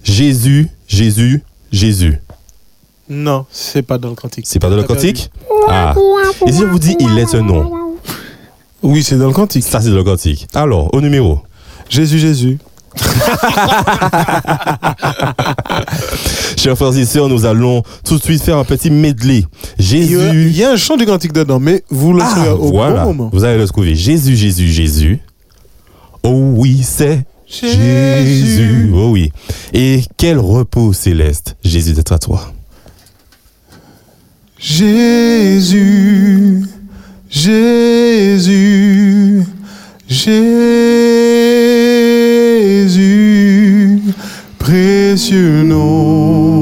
[0.04, 1.42] Jésus, Jésus,
[1.72, 2.20] Jésus,
[3.08, 4.46] Non, c'est pas dans le cantique.
[4.48, 5.30] c'est pas dans le cantique?
[5.68, 5.94] Ah.
[6.46, 7.70] Et si je vous dis il est un nom?
[8.82, 9.64] Oui, c'est dans le cantique.
[9.64, 10.46] Ça, c'est dans le cantique.
[10.54, 11.40] Alors, au numéro.
[11.90, 12.58] Jésus, Jésus.
[16.56, 19.44] Chers frères et sœurs, nous allons tout de suite faire un petit medley.
[19.78, 20.46] Il y, a, Jésus.
[20.50, 23.04] il y a un chant du cantique dedans, mais vous le Ah, saurez au voilà.
[23.04, 23.30] bon moment.
[23.32, 23.94] Vous allez le trouver.
[23.94, 25.20] Jésus, Jésus, Jésus.
[26.22, 28.90] Oh oui, c'est Jésus.
[28.94, 29.32] Oh oui.
[29.72, 32.52] Et quel repos céleste, Jésus, d'être à toi.
[34.58, 35.80] Jésus,
[37.30, 38.52] Jésus,
[40.10, 40.42] Jésus,
[44.58, 46.59] précieux nom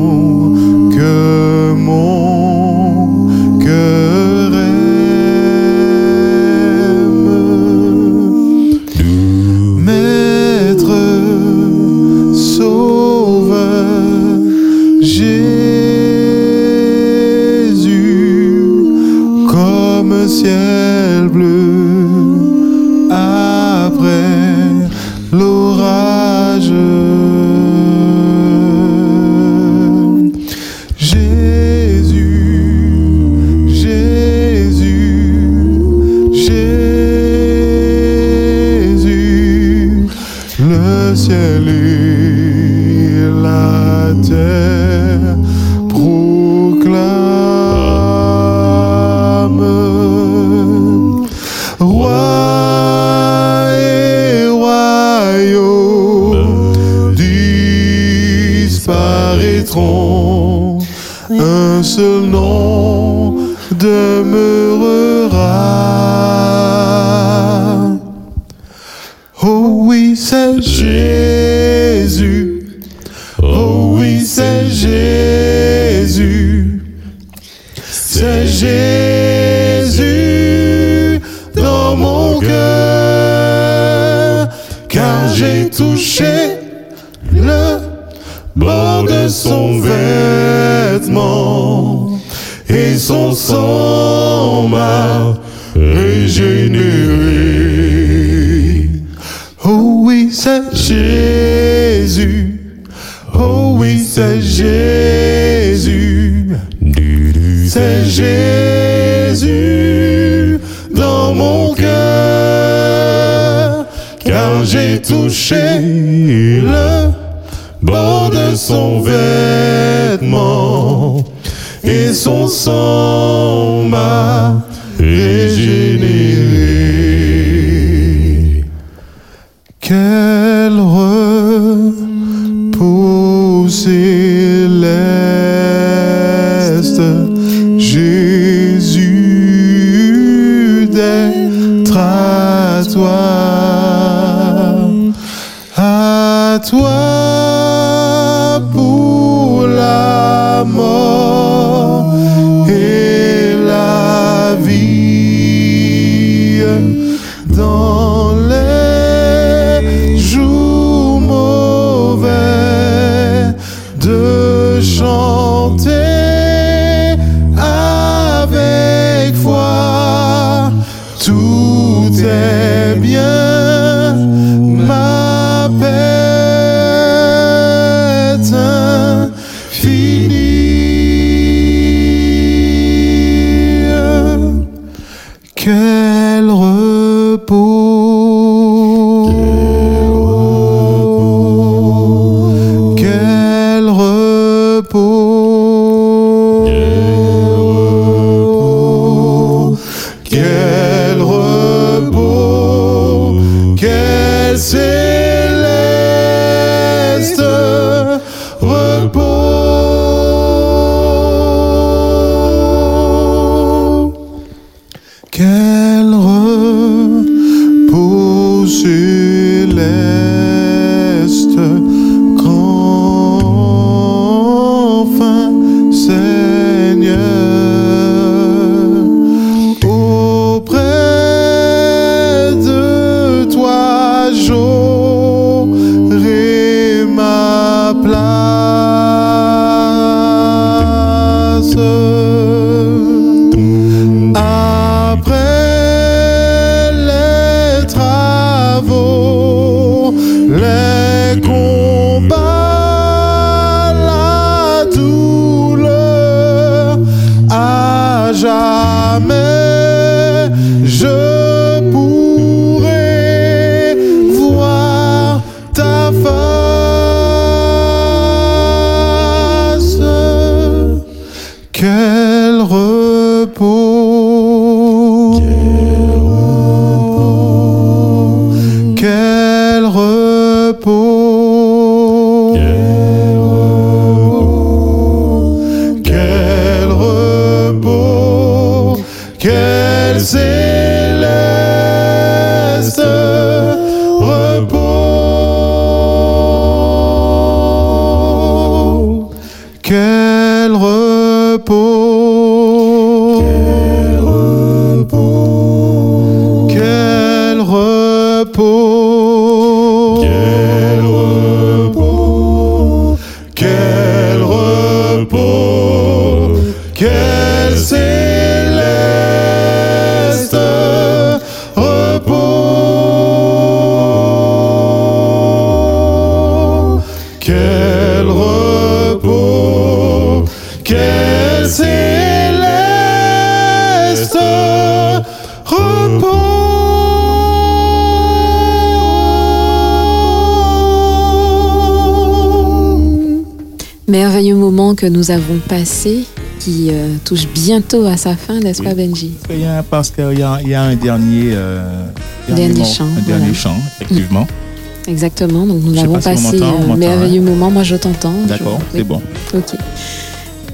[344.99, 346.25] que nous avons passé
[346.59, 349.31] qui euh, touche bientôt à sa fin, n'est-ce pas Benji?
[349.49, 352.05] Il y a- parce qu'il y a, il y a un dernier, euh,
[352.49, 353.55] Dernier chant, un dernier voilà.
[353.55, 354.47] chant, effectivement.
[355.07, 358.35] Exactement, donc nous avons pas passé un m'entend, merveilleux moment, moi je t'entends.
[358.45, 358.99] je- D'accord, oui.
[358.99, 359.23] c'est bon.
[359.55, 359.77] Ok.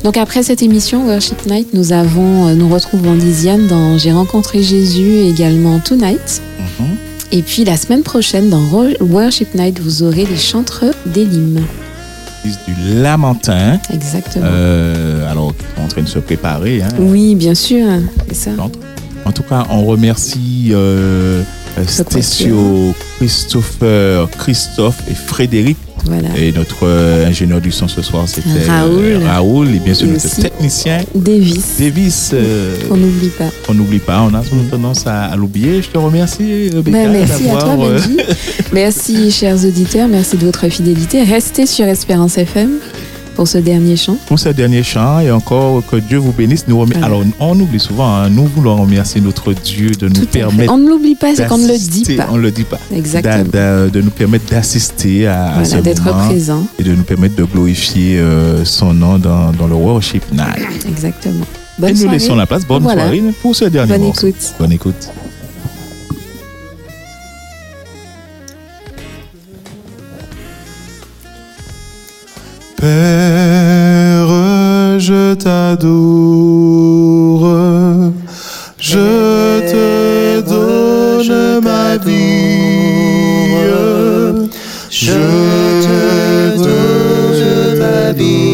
[0.03, 4.63] Donc après cette émission Worship Night, nous avons, euh, nous retrouvons Lisiane dans J'ai rencontré
[4.63, 6.41] Jésus également Tonight.
[6.59, 6.87] Mhm.
[7.33, 8.63] Et puis la semaine prochaine dans
[9.01, 11.61] Worship Night, vous aurez les chantres d'Elim.
[12.45, 13.79] Du Lamentin.
[13.93, 14.45] Exactement.
[14.47, 16.83] Euh, alors, ils sont en train de se préparer.
[16.83, 16.89] hein.
[16.99, 17.87] Oui, bien sûr,
[18.33, 18.51] ça.
[19.25, 21.43] En tout cas, on remercie euh,
[21.79, 25.79] euh, Stécio, Christopher, Christophe et Frédéric.
[26.05, 26.29] Voilà.
[26.37, 29.23] Et notre euh, ingénieur du son ce soir, c'était euh, Raoul.
[29.25, 31.79] Raoul et bien sûr Et notre technicien Davis.
[31.79, 32.31] Davis.
[32.35, 33.51] euh, On n'oublie pas.
[33.69, 35.83] on n'oublie pas, on a tendance à, à l'oublier.
[35.83, 38.17] Je te remercie, Ben, merci à toi, Benji.
[38.73, 40.09] merci, chers auditeurs.
[40.09, 41.23] Merci de votre fidélité.
[41.23, 42.79] Restez sur Espérance FM
[43.35, 44.17] pour ce dernier chant.
[44.27, 46.67] pour ce dernier chant et encore que Dieu vous bénisse.
[46.69, 50.23] Nous remer- Alors, on oublie souvent, hein, nous voulons remercier notre Dieu de nous Tout
[50.23, 50.73] à permettre.
[50.73, 52.29] On ne l'oublie pas, c'est qu'on ne le dit pas.
[52.31, 52.79] On ne le dit pas.
[52.95, 53.45] Exactement.
[53.93, 56.67] De nous permettre d'assister à, à Voilà, ce d'être moment présent.
[56.79, 60.87] Et de nous permettre de glorifier euh, son nom dans, dans le worship night.
[60.89, 61.45] Exactement.
[61.45, 62.19] et Bonne nous soirée.
[62.19, 62.65] laissons la place.
[62.67, 63.03] Bonne Voilà.
[63.03, 64.27] soirée pour ce dernier Bonne morceau.
[64.29, 64.55] écoute.
[64.59, 65.09] Bonne écoute.
[75.77, 77.57] T'adore,
[78.79, 83.55] je te donne ma vie,
[84.91, 85.13] je
[85.83, 88.54] te donne ma vie.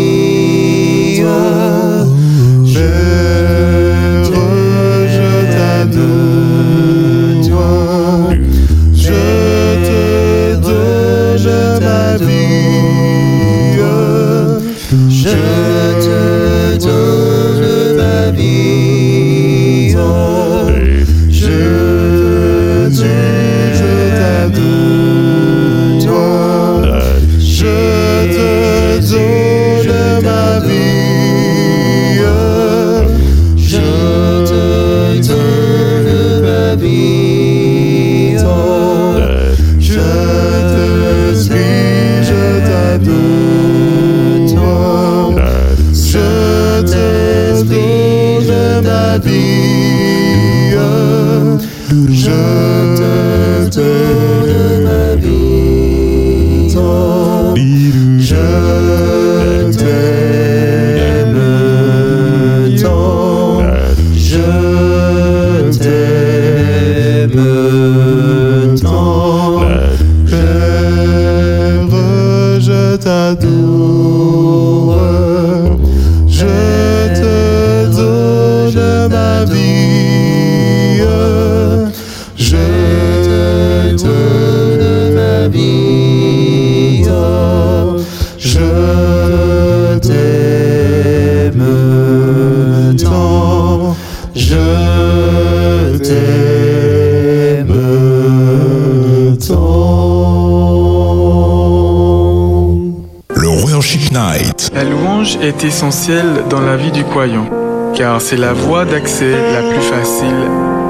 [105.20, 107.48] Louange est essentielle dans la vie du croyant,
[107.94, 110.34] car c'est la voie d'accès la plus facile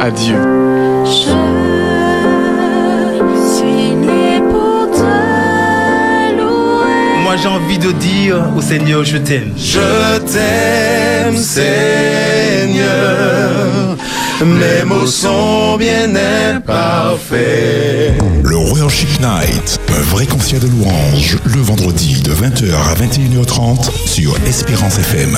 [0.00, 0.36] à Dieu.
[7.22, 9.52] Moi j'ai envie de dire au Seigneur je t'aime.
[9.56, 12.86] Je t'aime, Seigneur.
[14.44, 16.14] Mes mots sont bien
[16.54, 18.20] imparfaits.
[18.42, 19.79] Le Worship Night.
[20.02, 25.36] Vrai concert de louange le vendredi de 20h à 21h30 sur Espérance FM.